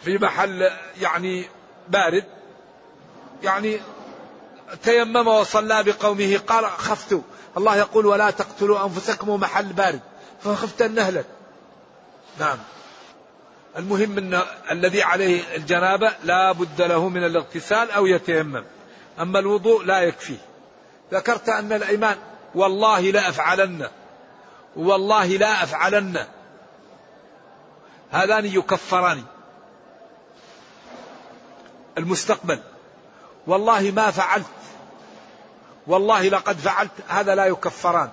في 0.04 0.18
محل 0.18 0.70
يعني 1.02 1.46
بارد 1.88 2.26
يعني 3.44 3.80
تيمم 4.84 5.28
وصلى 5.28 5.84
بقومه 5.84 6.40
قال 6.48 6.66
خفت. 6.66 7.22
الله 7.58 7.76
يقول 7.76 8.06
ولا 8.06 8.32
تقتلوا 8.32 8.86
أنفسكم 8.86 9.40
محل 9.40 9.74
بارد. 9.74 10.00
فخفت 10.44 10.82
أن 10.82 10.96
نهلك 10.96 11.26
نعم. 12.40 12.58
المهم 13.78 14.18
أن 14.18 14.42
الذي 14.72 15.04
عليه 15.04 15.56
الجنابة 15.56 16.12
لا 16.24 16.52
بد 16.52 16.82
له 16.82 17.10
من 17.10 17.24
الاغتسال 17.24 17.92
أو 17.92 18.06
يتيمم. 18.06 18.64
أما 19.20 19.40
الوضوء 19.40 19.84
لا 19.84 20.02
يكفيه 20.02 20.38
ذكرت 21.14 21.50
أن 21.50 21.74
الأيمان 21.74 22.18
والله 22.56 23.02
لا 23.02 23.30
أفعلن 23.30 23.88
والله 24.76 25.26
لا 25.26 25.64
أفعلن. 25.64 26.26
هذان 28.12 28.46
يكفران. 28.46 29.24
المستقبل. 31.98 32.60
والله 33.48 33.92
ما 33.96 34.12
فعلت. 34.12 34.46
والله 35.88 36.30
لقد 36.30 36.58
فعلت. 36.58 36.92
هذا 37.08 37.36
لا 37.36 37.46
يكفران. 37.46 38.10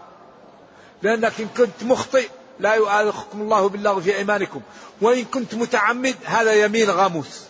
لأنك 1.03 1.41
إن 1.41 1.49
كنت 1.57 1.85
مخطئ 1.85 2.29
لا 2.61 2.75
يؤاخذكم 2.75 3.41
الله 3.41 3.69
بالله 3.69 4.01
في 4.01 4.17
أيمانكم. 4.17 4.61
وإن 5.01 5.25
كنت 5.25 5.55
متعمد 5.55 6.17
هذا 6.25 6.53
يمين 6.53 6.91
غاموس. 6.91 7.43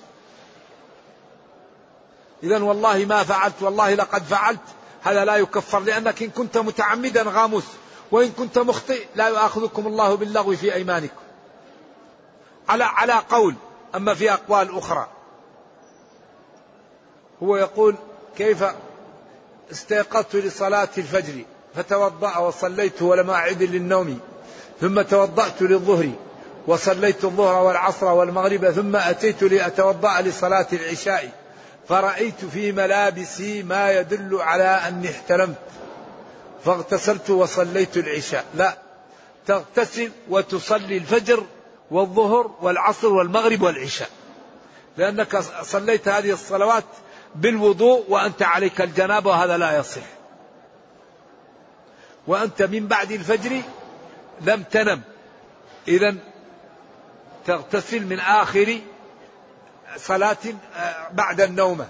إذا 2.42 2.62
والله 2.62 3.04
ما 3.04 3.24
فعلت 3.24 3.62
والله 3.62 3.94
لقد 3.94 4.22
فعلت. 4.22 4.60
هذا 5.02 5.24
لا 5.24 5.36
يكفر. 5.36 5.80
لأنك 5.80 6.22
إن 6.22 6.30
كنت 6.30 6.58
متعمدا 6.58 7.22
غاموس. 7.22 7.64
وإن 8.10 8.30
كنت 8.30 8.58
مخطئ 8.58 9.06
لا 9.16 9.28
يؤاخذكم 9.28 9.86
الله 9.86 10.14
باللغو 10.14 10.56
في 10.56 10.74
أيمانكم. 10.74 11.16
على 12.68 12.84
على 12.84 13.12
قول 13.12 13.54
أما 13.94 14.14
في 14.14 14.32
أقوال 14.32 14.78
أخرى. 14.78 15.08
هو 17.42 17.56
يقول 17.56 17.96
كيف 18.36 18.64
استيقظت 19.72 20.36
لصلاة 20.36 20.88
الفجر 20.98 21.44
فتوضأ 21.74 22.38
وصليت 22.38 23.02
ولم 23.02 23.30
أعد 23.30 23.62
للنوم 23.62 24.20
ثم 24.80 25.02
توضأت 25.02 25.62
للظهر 25.62 26.10
وصليت 26.66 27.24
الظهر 27.24 27.64
والعصر 27.64 28.06
والمغرب 28.06 28.70
ثم 28.70 28.96
أتيت 28.96 29.42
لأتوضأ 29.42 30.20
لصلاة 30.20 30.66
العشاء 30.72 31.30
فرأيت 31.88 32.44
في 32.52 32.72
ملابسي 32.72 33.62
ما 33.62 33.92
يدل 33.92 34.40
على 34.40 34.64
أني 34.64 35.10
احتلمت. 35.10 35.56
فاغتسلت 36.68 37.30
وصليت 37.30 37.96
العشاء. 37.96 38.44
لا 38.54 38.78
تغتسل 39.46 40.10
وتصلي 40.28 40.96
الفجر 40.96 41.46
والظهر 41.90 42.50
والعصر 42.60 43.12
والمغرب 43.12 43.62
والعشاء. 43.62 44.10
لأنك 44.96 45.38
صليت 45.62 46.08
هذه 46.08 46.32
الصلوات 46.32 46.84
بالوضوء 47.34 48.04
وأنت 48.08 48.42
عليك 48.42 48.80
الجنابة 48.80 49.30
وهذا 49.30 49.56
لا 49.56 49.78
يصح. 49.78 50.02
وأنت 52.26 52.62
من 52.62 52.86
بعد 52.86 53.12
الفجر 53.12 53.62
لم 54.40 54.62
تنم. 54.62 55.00
إذا 55.88 56.14
تغتسل 57.46 58.06
من 58.06 58.20
آخر 58.20 58.78
صلاة 59.96 60.36
آه، 60.76 61.08
بعد 61.12 61.40
النومة 61.40 61.86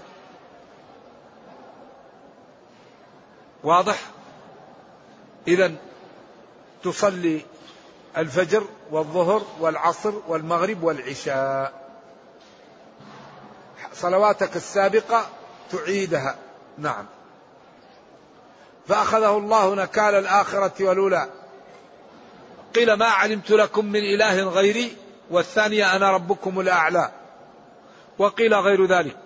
واضح؟ 3.63 3.99
إذا 5.47 5.71
تصلي 6.83 7.45
الفجر 8.17 8.63
والظهر 8.91 9.43
والعصر 9.59 10.13
والمغرب 10.27 10.83
والعشاء. 10.83 11.73
صلواتك 13.93 14.55
السابقة 14.55 15.29
تعيدها. 15.71 16.35
نعم. 16.77 17.05
فأخذه 18.87 19.37
الله 19.37 19.75
نكال 19.75 20.15
الآخرة 20.15 20.73
والأولى. 20.79 21.29
قيل 22.75 22.93
ما 22.93 23.05
علمت 23.05 23.51
لكم 23.51 23.85
من 23.85 23.99
إله 23.99 24.43
غيري 24.43 24.97
والثانية 25.31 25.95
أنا 25.95 26.11
ربكم 26.11 26.59
الأعلى. 26.59 27.11
وقيل 28.17 28.53
غير 28.53 28.85
ذلك. 28.85 29.17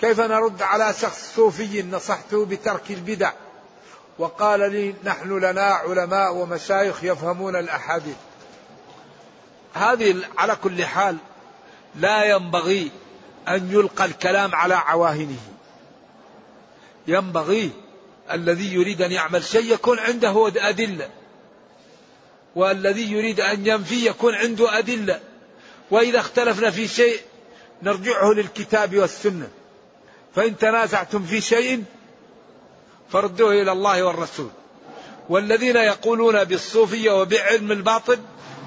كيف 0.00 0.20
نرد 0.20 0.62
على 0.62 0.94
شخص 0.94 1.34
صوفي 1.36 1.82
نصحته 1.82 2.44
بترك 2.44 2.90
البدع؟ 2.90 3.32
وقال 4.18 4.72
لي 4.72 4.94
نحن 5.04 5.38
لنا 5.38 5.62
علماء 5.62 6.34
ومشايخ 6.34 7.04
يفهمون 7.04 7.56
الأحاديث. 7.56 8.16
هذه 9.74 10.16
على 10.38 10.56
كل 10.56 10.84
حال 10.84 11.16
لا 11.96 12.24
ينبغي 12.24 12.90
أن 13.48 13.72
يلقى 13.72 14.04
الكلام 14.04 14.54
على 14.54 14.74
عواهنه. 14.74 15.38
ينبغي 17.06 17.70
الذي 18.32 18.74
يريد 18.74 19.02
أن 19.02 19.12
يعمل 19.12 19.44
شيء 19.44 19.72
يكون 19.72 19.98
عنده 19.98 20.52
أدلة 20.56 21.10
والذي 22.54 23.12
يريد 23.12 23.40
أن 23.40 23.66
ينفي 23.66 24.06
يكون 24.06 24.34
عنده 24.34 24.78
أدلة. 24.78 25.20
وإذا 25.90 26.20
اختلفنا 26.20 26.70
في 26.70 26.88
شيء 26.88 27.20
نرجعه 27.82 28.32
للكتاب 28.32 28.96
والسنة. 28.96 29.48
فإن 30.34 30.56
تنازعتم 30.56 31.22
في 31.22 31.40
شيء 31.40 31.84
فردوه 33.12 33.52
إلى 33.52 33.72
الله 33.72 34.02
والرسول. 34.02 34.50
والذين 35.28 35.76
يقولون 35.76 36.44
بالصوفية 36.44 37.20
وبعلم 37.20 37.72
الباطل 37.72 38.18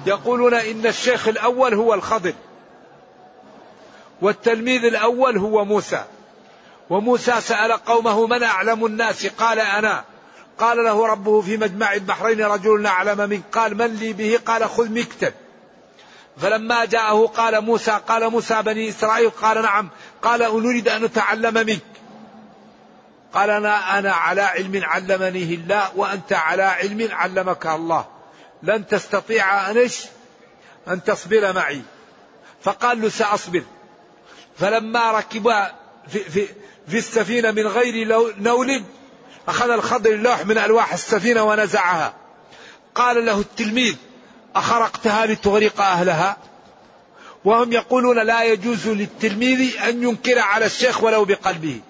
يقولون 0.06 0.54
إن 0.54 0.86
الشيخ 0.86 1.28
الأول 1.28 1.74
هو 1.74 1.94
الخضر 1.94 2.34
والتلميذ 4.22 4.84
الأول 4.84 5.38
هو 5.38 5.64
موسى. 5.64 6.04
وموسى 6.90 7.40
سأل 7.40 7.72
قومه 7.72 8.26
من 8.26 8.42
أعلم 8.42 8.86
الناس؟ 8.86 9.26
قال 9.26 9.58
أنا. 9.58 10.04
قال 10.58 10.84
له 10.84 11.06
ربه 11.06 11.40
في 11.40 11.56
مجمع 11.56 11.94
البحرين 11.94 12.42
رجل 12.42 12.86
أعلم 12.86 13.30
منك. 13.30 13.42
قال 13.52 13.76
من 13.76 13.86
لي 13.86 14.12
به؟ 14.12 14.38
قال 14.46 14.68
خذ 14.68 14.90
مكتب. 14.90 15.32
فلما 16.40 16.84
جاءه 16.84 17.26
قال 17.26 17.60
موسى 17.60 18.00
قال 18.08 18.30
موسى 18.30 18.62
بني 18.62 18.88
إسرائيل؟ 18.88 19.30
قال 19.30 19.62
نعم. 19.62 19.88
قال 20.22 20.62
نريد 20.62 20.88
أن 20.88 21.04
نتعلم 21.04 21.54
منك. 21.54 22.01
قال 23.34 23.50
أنا 23.50 23.98
أنا 23.98 24.12
على 24.12 24.40
علم 24.42 24.84
علمنيه 24.84 25.54
الله 25.54 25.96
وأنت 25.96 26.32
على 26.32 26.62
علم 26.62 27.08
علمك 27.12 27.66
الله. 27.66 28.06
لن 28.62 28.86
تستطيع 28.86 29.70
أنش 29.70 30.04
أن 30.88 31.04
تصبر 31.04 31.52
معي. 31.52 31.82
فقال 32.62 33.02
له 33.02 33.08
سأصبر. 33.08 33.62
فلما 34.58 35.12
ركب 35.12 35.52
في, 36.08 36.18
في, 36.18 36.46
في 36.88 36.98
السفينة 36.98 37.50
من 37.50 37.66
غير 37.66 38.08
نول 38.38 38.84
أخذ 39.48 39.70
الخضر 39.70 40.10
اللوح 40.10 40.46
من 40.46 40.58
ألواح 40.58 40.92
السفينة 40.92 41.42
ونزعها. 41.42 42.14
قال 42.94 43.26
له 43.26 43.38
التلميذ 43.38 43.96
أخرقتها 44.56 45.26
لتغرق 45.26 45.80
أهلها؟ 45.80 46.36
وهم 47.44 47.72
يقولون 47.72 48.18
لا 48.18 48.44
يجوز 48.44 48.88
للتلميذ 48.88 49.76
أن 49.82 50.02
ينكر 50.02 50.38
على 50.38 50.66
الشيخ 50.66 51.02
ولو 51.02 51.24
بقلبه. 51.24 51.80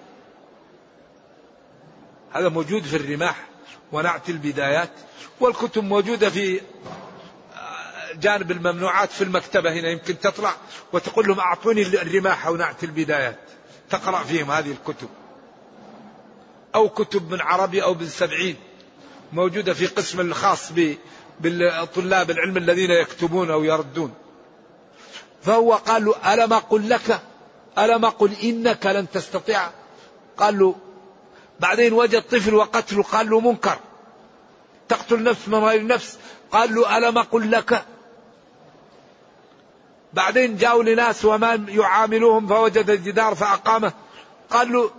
هذا 2.33 2.49
موجود 2.49 2.83
في 2.83 2.95
الرماح 2.95 3.47
ونعت 3.91 4.29
البدايات 4.29 4.91
والكتب 5.39 5.83
موجودة 5.83 6.29
في 6.29 6.61
جانب 8.15 8.51
الممنوعات 8.51 9.11
في 9.11 9.23
المكتبة 9.23 9.73
هنا 9.73 9.89
يمكن 9.89 10.19
تطلع 10.19 10.55
وتقول 10.93 11.27
لهم 11.27 11.39
أعطوني 11.39 11.81
الرماح 11.81 12.47
أو 12.47 12.55
نعت 12.55 12.83
البدايات. 12.83 13.39
تقرأ 13.89 14.23
فيهم 14.23 14.51
هذه 14.51 14.71
الكتب. 14.71 15.07
أو 16.75 16.89
كتب 16.89 17.31
من 17.31 17.41
عربي 17.41 17.83
أو 17.83 17.93
من 17.93 18.07
سبعين. 18.07 18.55
موجودة 19.33 19.73
في 19.73 19.87
قسم 19.87 20.19
الخاص 20.19 20.71
بالطلاب 21.39 22.31
العلم 22.31 22.57
الذين 22.57 22.91
يكتبون 22.91 23.51
أو 23.51 23.63
يردون. 23.63 24.13
فهو 25.41 25.73
قال 25.73 26.05
له 26.05 26.33
ألم 26.33 26.53
أقل 26.53 26.89
لك؟ 26.89 27.21
ألم 27.77 28.05
أقل 28.05 28.33
إنك 28.43 28.85
لن 28.85 29.09
تستطيع؟ 29.09 29.69
قال 30.37 30.59
له 30.59 30.75
بعدين 31.63 31.93
وجد 31.93 32.21
طفل 32.21 32.53
وقتله 32.53 33.03
قال 33.03 33.29
له 33.29 33.39
منكر. 33.39 33.77
تقتل 34.89 35.23
نفس 35.23 35.47
من 35.47 35.63
غير 35.63 35.87
نفس. 35.87 36.17
قال 36.51 36.75
له 36.75 36.97
ألم 36.97 37.17
أقل 37.17 37.51
لك؟ 37.51 37.85
بعدين 40.13 40.57
جاءوا 40.57 40.83
لناس 40.83 41.25
وما 41.25 41.65
يعاملوهم 41.67 42.47
فوجد 42.47 42.89
الجدار 42.89 43.35
فأقامه. 43.35 43.93
قال 44.49 44.73
له 44.73 44.91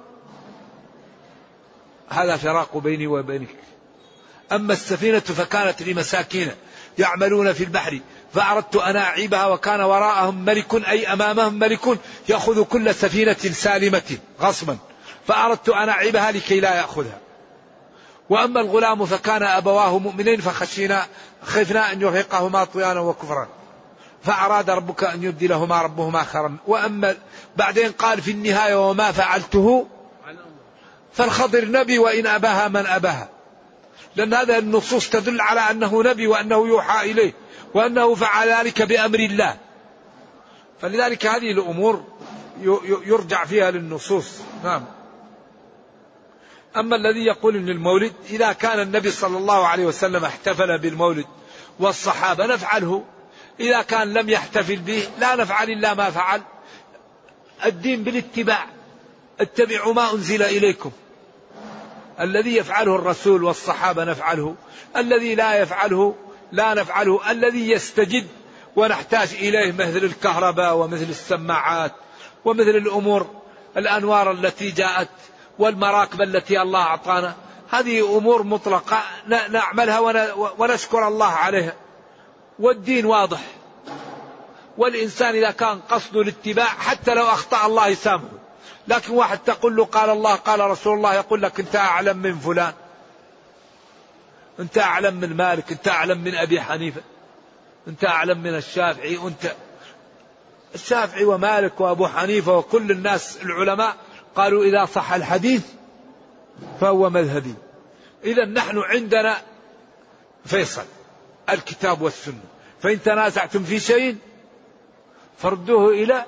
هذا 2.09 2.37
فراق 2.37 2.77
بيني 2.77 3.07
وبينك. 3.07 3.57
أما 4.53 4.73
السفينة 4.73 5.21
فكانت 5.21 5.83
لمساكين 5.83 6.51
يعملون 6.99 7.53
في 7.53 7.65
البحر 7.65 8.01
فأردت 8.35 8.77
أن 8.77 8.97
أعيبها 8.97 9.47
وكان 9.47 9.81
وراءهم 9.81 10.45
ملك 10.45 10.89
أي 10.89 11.13
أمامهم 11.13 11.55
ملك 11.55 11.99
يأخذ 12.29 12.65
كل 12.65 12.95
سفينة 12.95 13.37
سالمة 13.53 14.19
غصبا. 14.41 14.79
فأردت 15.27 15.69
أن 15.69 15.89
أعيبها 15.89 16.33
لكي 16.33 16.61
لا 16.61 16.75
يأخذها. 16.75 17.19
وأما 18.31 18.61
الغلام 18.61 19.07
فكان 19.07 19.43
أبواه 19.43 19.99
مؤمنين 19.99 20.41
فخشينا 20.41 21.07
خفنا 21.43 21.93
أن 21.93 22.01
يرهقهما 22.01 22.65
طغيانا 22.65 23.01
وكفرا 23.01 23.49
فأراد 24.23 24.71
ربك 24.71 25.05
أن 25.05 25.23
يبدي 25.23 25.47
لهما 25.47 25.83
ربهما 25.83 26.25
خيرا. 26.25 26.57
وأما 26.67 27.17
بعدين 27.57 27.93
قال 27.93 28.23
في 28.23 28.31
النهاية 28.31 28.91
وما 28.91 29.13
فعلته 29.13 29.87
فالخضر 31.13 31.65
نبي 31.65 31.99
وإن 31.99 32.27
أباها 32.27 32.69
من 32.69 32.87
أباها. 32.87 33.29
لأن 34.17 34.35
هذا 34.35 34.59
النصوص 34.59 35.09
تدل 35.09 35.41
على 35.41 35.61
أنه 35.61 36.03
نبي 36.03 36.27
وأنه 36.27 36.67
يوحى 36.69 37.11
إليه 37.11 37.33
وأنه 37.75 38.15
فعل 38.15 38.49
ذلك 38.49 38.83
بأمر 38.83 39.19
الله. 39.19 39.57
فلذلك 40.81 41.27
هذه 41.27 41.51
الأمور 41.51 42.05
يرجع 43.07 43.45
فيها 43.45 43.71
للنصوص. 43.71 44.41
نعم. 44.65 44.85
أما 46.77 46.97
الذي 46.97 47.25
يقول 47.25 47.57
أن 47.57 47.69
المولد 47.69 48.13
إذا 48.31 48.53
كان 48.53 48.81
النبي 48.81 49.11
صلى 49.11 49.39
الله 49.39 49.67
عليه 49.67 49.87
وسلم 49.87 50.25
احتفل 50.25 50.79
بالمولد 50.79 51.25
والصحابة 51.79 52.47
نفعله. 52.47 53.05
إذا 53.61 53.83
كان 53.83 54.13
لم 54.13 54.29
يحتفل 54.29 54.77
به 54.77 55.09
لا 55.19 55.37
نفعل 55.37 55.71
إلا 55.71 55.95
ما 55.95 56.11
فعل. 56.11 56.43
الدين 57.65 58.05
بالاتباع. 58.05 58.67
اتبعوا 59.41 59.95
ما 59.95 60.13
أنزل 60.13 60.43
إليكم. 60.43 60.91
الذي 62.21 62.57
يفعله 62.57 62.97
الرسول 62.97 63.45
والصحابة 63.45 64.05
نفعله. 64.05 64.55
الذي 64.97 65.35
لا 65.35 65.55
يفعله 65.55 66.15
لا 66.53 66.75
نفعله. 66.75 67.31
الذي 67.31 67.71
يستجد 67.71 68.27
ونحتاج 68.77 69.29
إليه 69.35 69.73
مثل 69.73 70.05
الكهرباء 70.05 70.77
ومثل 70.77 71.07
السماعات 71.11 71.93
ومثل 72.45 72.69
الأمور 72.69 73.31
الأنوار 73.77 74.31
التي 74.31 74.71
جاءت. 74.71 75.09
والمراكب 75.59 76.23
التي 76.23 76.63
الله 76.63 76.81
أعطانا. 76.81 77.35
هذه 77.71 78.19
أمور 78.19 78.43
مطلقة 78.43 79.03
نعملها 79.27 79.99
ونشكر 80.59 81.09
الله 81.09 81.27
عليها. 81.27 81.73
والدين 82.59 83.07
واضح. 83.07 83.41
والإنسان 84.79 85.35
إذا 85.35 85.51
كان 85.51 85.81
قصده 85.81 86.21
الاتباع 86.21 86.67
حتى 86.67 87.15
لو 87.15 87.25
أخطأ 87.25 87.67
الله 87.67 87.87
يسامحه. 87.87 88.25
لكن 88.89 89.13
واحد 89.13 89.39
تقول 89.39 89.77
له 89.77 89.85
قال 89.85 90.11
الله 90.11 90.35
قال 90.35 90.61
رسول 90.61 90.97
الله 90.97 91.15
يقول 91.15 91.43
لك 91.43 91.61
أنت 91.61 91.77
أعلم 91.77 92.17
من 92.17 92.39
فلان. 92.39 92.73
أنت 94.61 94.79
أعلم 94.79 95.15
من 95.15 95.37
مالك 95.37 95.73
أنت 95.73 95.89
أعلم 95.89 96.19
من 96.19 96.35
أبي 96.35 96.61
حنيفة. 96.61 97.01
أنت 97.89 98.05
أعلم 98.05 98.39
من 98.39 98.55
الشافعي 98.55 99.19
أنت 99.27 99.55
الشافعي 100.75 101.25
ومالك 101.25 101.81
وأبو 101.81 102.07
حنيفة 102.07 102.57
وكل 102.59 102.91
الناس 102.91 103.39
العلماء 103.43 103.97
قالوا 104.37 104.65
إذا 104.65 104.85
صح 104.85 105.13
الحديث 105.13 105.63
فهو 106.81 107.11
مذهبي. 107.11 107.55
إذا 108.25 108.45
نحن 108.45 108.79
عندنا 108.79 109.37
فيصل 110.45 110.85
الكتاب 111.51 112.03
والسنة. 112.03 112.45
فإن 112.83 113.03
تنازعتم 113.03 113.65
في 113.65 113.81
شيء 113.81 114.17
فردوه 115.39 115.91
إلى 115.91 116.25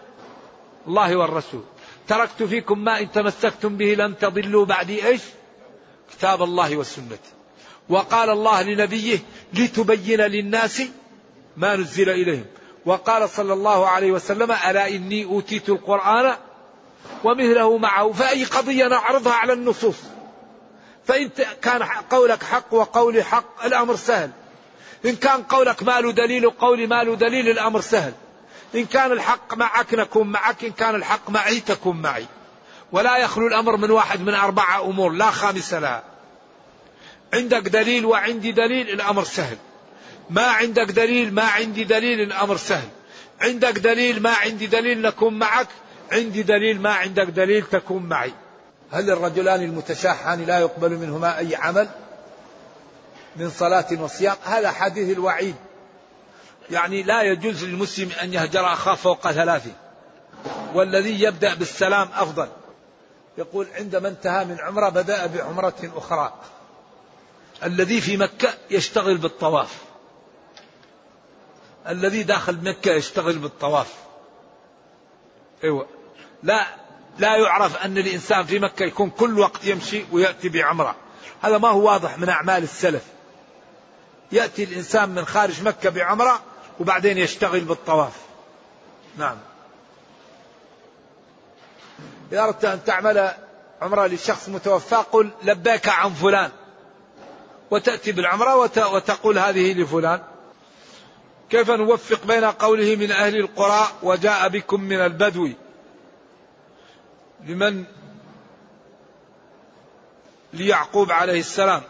الله 0.87 1.17
والرسول. 1.17 1.63
تركت 2.09 2.43
فيكم 2.43 2.79
ما 2.79 3.01
إن 3.01 3.13
تمسكتم 3.13 3.77
به 3.77 3.95
لم 3.95 4.15
تضلوا 4.15 4.65
بعدي 4.65 5.07
إيش؟ 5.07 5.23
كتاب 6.11 6.43
الله 6.43 6.77
والسنة. 6.77 7.19
وقال 7.89 8.31
الله 8.31 8.63
لنبيه 8.63 9.19
لتبين 9.53 10.21
للناس 10.21 10.83
ما 11.57 11.77
نزل 11.77 12.11
إليهم. 12.11 12.45
وقال 12.87 13.31
صلى 13.31 13.53
الله 13.53 13.87
عليه 13.87 14.13
وسلم 14.13 14.53
ألا 14.53 14.89
إني 14.89 15.25
أوتيت 15.25 15.69
القرآن 15.69 16.37
ومثله 17.24 17.78
معه 17.78 18.12
فأي 18.12 18.44
قضية 18.44 18.88
نعرضها 18.88 19.32
على 19.32 19.53
النصوص. 19.53 19.97
فإن 21.07 21.30
كان 21.62 21.82
قولك 21.82 22.42
حق 22.42 22.74
وقولي 22.74 23.22
حق 23.22 23.64
الأمر 23.64 23.97
سهل. 23.97 24.30
إن 25.05 25.16
كان 25.16 25.42
قولك 25.42 25.82
ما 25.82 26.01
له 26.01 26.12
دليل 26.12 26.47
وقولي 26.47 26.86
ما 26.86 27.05
له 27.05 27.14
دليل 27.14 27.49
الأمر 27.49 27.80
سهل. 27.80 28.12
إن 28.74 28.84
كان 28.84 29.12
الحق 29.12 29.55
معك 29.55 29.94
نكون 29.94 30.26
معك 30.26 30.64
إن 30.64 30.72
كان 30.72 30.94
الحق 30.94 31.30
معي 31.30 31.61
تكون 31.61 32.03
معي. 32.03 32.26
ولا 32.92 33.16
يخلو 33.16 33.47
الأمر 33.47 33.76
من 33.76 33.90
واحد 33.90 34.20
من 34.20 34.34
أربعة 34.34 34.84
أمور 34.84 35.12
لا 35.12 35.30
خامس 35.30 35.74
لها 35.74 36.05
عندك 37.34 37.62
دليل 37.62 38.07
وعندي 38.07 38.53
دليل 38.53 38.90
الأمر 38.90 39.24
سهل. 39.24 39.57
ما 40.30 40.42
عندك 40.47 40.90
دليل 40.90 41.34
ما 41.34 41.44
عندي 41.44 41.84
دليل 41.84 42.20
الأمر 42.20 42.57
سهل. 42.57 42.88
عندك 43.40 43.78
دليل 43.78 44.22
ما 44.22 44.34
عندي 44.34 44.66
دليل 44.66 45.03
نكون 45.03 45.38
معك. 45.38 45.68
عندي 46.13 46.43
دليل 46.43 46.81
ما 46.81 46.93
عندك 46.95 47.27
دليل 47.27 47.63
تكون 47.63 48.03
معي. 48.03 48.33
هل 48.93 49.11
الرجلان 49.11 49.63
المتشاحان 49.63 50.45
لا 50.45 50.59
يقبل 50.59 50.91
منهما 50.91 51.39
أي 51.39 51.57
عمل 51.57 51.89
من 53.37 53.51
صلاة 53.51 53.87
وصيام؟ 54.01 54.37
هذا 54.45 54.71
حديث 54.71 55.17
الوعيد. 55.17 55.55
يعني 56.71 57.03
لا 57.03 57.23
يجوز 57.23 57.65
للمسلم 57.65 58.11
أن 58.23 58.35
يهجر 58.35 58.73
أخاه 58.73 58.95
فوق 58.95 59.31
ثلاثة. 59.31 59.73
والذي 60.75 61.23
يبدأ 61.23 61.55
بالسلام 61.55 62.09
أفضل. 62.15 62.49
يقول 63.39 63.67
عندما 63.75 64.09
انتهى 64.09 64.45
من 64.45 64.61
عمرة 64.61 64.89
بدأ 64.89 65.27
بعمرة 65.27 65.93
أخرى. 65.97 66.35
الذي 67.65 68.01
في 68.01 68.17
مكة 68.17 68.55
يشتغل 68.71 69.17
بالطواف. 69.17 69.79
الذي 71.89 72.23
داخل 72.23 72.59
مكة 72.63 72.91
يشتغل 72.91 73.39
بالطواف. 73.39 73.95
أيوه. 75.65 75.87
لا 76.47 76.66
لا 77.18 77.36
يعرف 77.36 77.76
أن 77.76 77.99
الإنسان 77.99 78.47
في 78.47 78.59
مكة 78.59 78.84
يكون 78.84 79.11
كل 79.11 79.38
وقت 79.38 79.64
يمشي 79.64 80.05
ويأتي 80.12 80.49
بعمرة. 80.49 80.97
هذا 81.42 81.59
ما 81.59 81.68
هو 81.68 81.86
واضح 81.86 82.18
من 82.18 82.28
أعمال 82.28 82.62
السلف. 82.62 83.03
يأتي 84.32 84.64
الإنسان 84.64 85.09
من 85.09 85.24
خارج 85.24 85.62
مكة 85.62 85.90
بعمرة 85.90 86.40
وبعدين 86.80 87.18
يشتغل 87.18 87.61
بالطواف. 87.61 88.12
نعم. 89.16 89.36
إذا 92.32 92.42
أردت 92.44 92.64
أن 92.64 92.84
تعمل 92.84 93.30
عمرة 93.82 94.07
لشخص 94.07 94.49
متوفى 94.49 94.97
قل 94.97 95.30
لبيك 95.42 95.88
عن 95.88 96.11
فلان. 96.11 96.51
وتأتي 97.70 98.12
بالعمرة 98.12 98.57
وتقول 98.92 99.38
هذه 99.38 99.72
لفلان. 99.72 100.22
كيف 101.51 101.70
نوفق 101.70 102.26
بين 102.26 102.44
قوله 102.44 102.97
من 102.97 103.12
أهل 103.12 103.36
القرى 103.36 103.88
وجاء 104.03 104.49
بكم 104.49 104.80
من 104.80 105.01
البدو؟ 105.01 105.53
لمن 107.45 107.84
ليعقوب 110.53 111.12
عليه 111.12 111.41
السلام. 111.41 111.82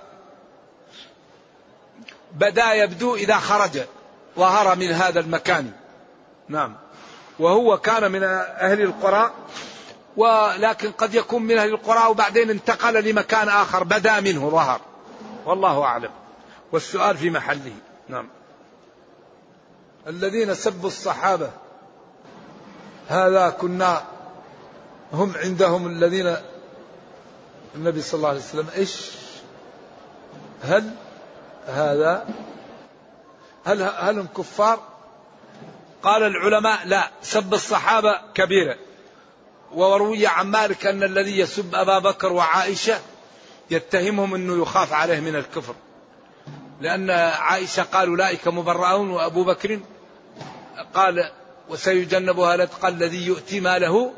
بدا 2.33 2.73
يبدو 2.73 3.15
إذا 3.15 3.37
خرج 3.37 3.81
ظهر 4.37 4.77
من 4.77 4.91
هذا 4.91 5.21
المكان. 5.21 5.73
نعم. 6.49 6.77
وهو 7.39 7.79
كان 7.79 8.13
من 8.13 8.23
أهل 8.23 8.83
القرى 8.83 9.31
ولكن 10.17 10.91
قد 10.93 11.15
يكون 11.15 11.43
من 11.43 11.59
أهل 11.59 11.69
القرى 11.69 12.07
وبعدين 12.11 12.51
انتقل 12.51 13.05
لمكان 13.05 13.49
آخر 13.49 13.85
بدا 13.85 14.21
منه 14.21 14.51
ظهر. 14.51 14.81
والله 15.45 15.85
أعلم. 15.85 16.11
والسؤال 16.73 17.17
في 17.17 17.31
محله. 17.31 17.77
نعم. 18.09 18.29
الذين 20.07 20.55
سبوا 20.55 20.89
الصحابة 20.89 21.51
هذا 23.09 23.51
كنا 23.51 24.03
هم 25.13 25.33
عندهم 25.37 25.87
الذين 25.87 26.37
النبي 27.75 28.03
صلى 28.03 28.19
الله 28.19 28.29
عليه 28.29 28.39
وسلم 28.39 28.67
إيش؟ 28.77 29.11
هل 30.63 30.91
هذا 31.67 32.29
هل 33.65 33.83
هل 33.83 34.19
هم 34.19 34.29
كفار؟ 34.37 34.81
قال 36.03 36.23
العلماء 36.23 36.87
لا 36.87 37.11
سب 37.23 37.55
الصحابة 37.55 38.21
كبيرة. 38.35 38.77
وروي 39.73 40.27
عن 40.27 40.47
مالك 40.47 40.87
أن 40.87 41.03
الذي 41.03 41.39
يسب 41.39 41.75
أبا 41.75 41.99
بكر 41.99 42.33
وعائشة 42.33 43.01
يتهمهم 43.71 44.35
أنه 44.35 44.63
يخاف 44.63 44.93
عليه 44.93 45.21
من 45.21 45.37
الكفر. 45.37 45.75
لأن 46.81 47.11
عائشة 47.11 47.83
قال 47.83 48.09
أولئك 48.09 48.49
مبرؤون 48.49 49.11
وأبو 49.11 49.45
بكر 49.45 49.81
قال 50.95 51.31
وسيجنبها 51.69 52.55
الأتقى 52.55 52.89
الذي 52.89 53.27
يؤتي 53.27 53.61
ماله 53.61 54.13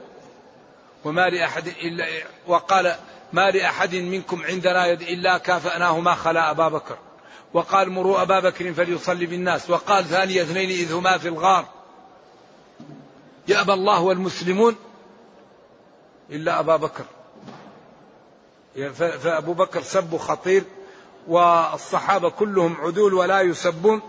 وما 1.04 1.28
لأحد 1.28 1.68
إلا 1.68 2.06
وقال 2.46 2.94
ما 3.32 3.50
لأحد 3.50 3.94
منكم 3.94 4.42
عندنا 4.42 4.86
يد 4.86 5.02
إلا 5.02 5.38
كافأناه 5.38 6.00
ما 6.00 6.14
خلا 6.14 6.50
أبا 6.50 6.68
بكر. 6.68 6.98
وقال 7.54 7.90
مروا 7.90 8.22
أبا 8.22 8.40
بكر 8.40 8.72
فليصلي 8.72 9.26
بالناس. 9.26 9.70
وقال 9.70 10.04
ثاني 10.04 10.42
اثنين 10.42 10.70
إذ 10.70 10.92
هما 10.92 11.18
في 11.18 11.28
الغار. 11.28 11.66
يأبى 13.48 13.72
الله 13.72 14.00
والمسلمون 14.00 14.76
إلا 16.30 16.60
أبا 16.60 16.76
بكر. 16.76 17.04
فأبو 18.94 19.52
بكر 19.52 19.82
سب 19.82 20.16
خطير 20.16 20.64
والصحابة 21.28 22.30
كلهم 22.30 22.76
عدول 22.80 23.14
ولا 23.14 23.40
يسبون. 23.40 24.00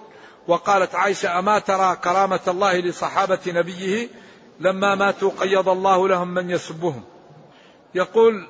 وقالت 0.48 0.96
عائشة 0.96 1.40
أما 1.40 1.60
ترى 1.60 1.96
كرامة 1.96 2.40
الله 2.48 2.78
لصحابة 2.78 3.40
نبيه 3.48 4.10
لما 4.60 4.96
ماتوا 4.96 5.32
قيض 5.40 5.70
الله 5.70 6.08
لهم 6.08 6.28
من 6.28 6.50
يسبهم. 6.50 7.04
يقول 7.96 8.48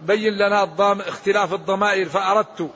بين 0.00 0.32
لنا 0.32 0.62
الضام 0.62 1.00
اختلاف 1.00 1.54
الضمائر 1.54 2.08
فأردت 2.08 2.70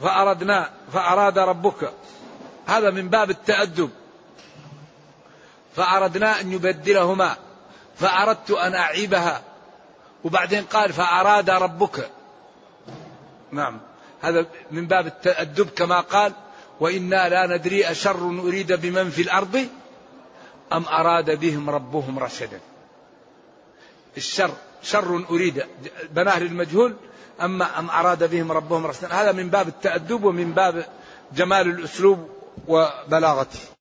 فأردنا 0.00 0.70
فأراد 0.92 1.38
ربك. 1.38 1.92
هذا 2.66 2.90
من 2.90 3.08
باب 3.08 3.30
التأدب. 3.30 3.90
فأردنا 5.76 6.40
أن 6.40 6.52
يبدلهما. 6.52 7.36
فأردت 7.96 8.50
أن 8.50 8.74
أعيبها. 8.74 9.42
وبعدين 10.24 10.64
قال 10.64 10.92
فأراد 10.92 11.50
ربك. 11.50 12.10
نعم. 13.50 13.80
هذا 14.20 14.46
من 14.70 14.86
باب 14.86 15.06
التأدب 15.06 15.68
كما 15.70 16.00
قال 16.00 16.32
وإنا 16.80 17.28
لا 17.28 17.56
ندري 17.56 17.90
أشر 17.90 18.40
أريد 18.40 18.72
بمن 18.72 19.10
في 19.10 19.22
الأرض 19.22 19.68
أم 20.72 20.84
أراد 20.84 21.40
بهم 21.40 21.70
ربهم 21.70 22.18
رشدا. 22.18 22.60
الشر 24.16 24.50
شر 24.82 25.24
أريد 25.30 25.64
بناه 26.10 26.38
للمجهول 26.38 26.96
أما 27.40 27.78
أم 27.78 27.90
أراد 27.90 28.30
بهم 28.30 28.52
ربهم 28.52 28.86
رشدا. 28.86 29.08
هذا 29.08 29.32
من 29.32 29.50
باب 29.50 29.68
التأدب 29.68 30.24
ومن 30.24 30.52
باب 30.52 30.86
جمال 31.34 31.66
الأسلوب 31.66 32.30
وبلاغته. 32.68 33.75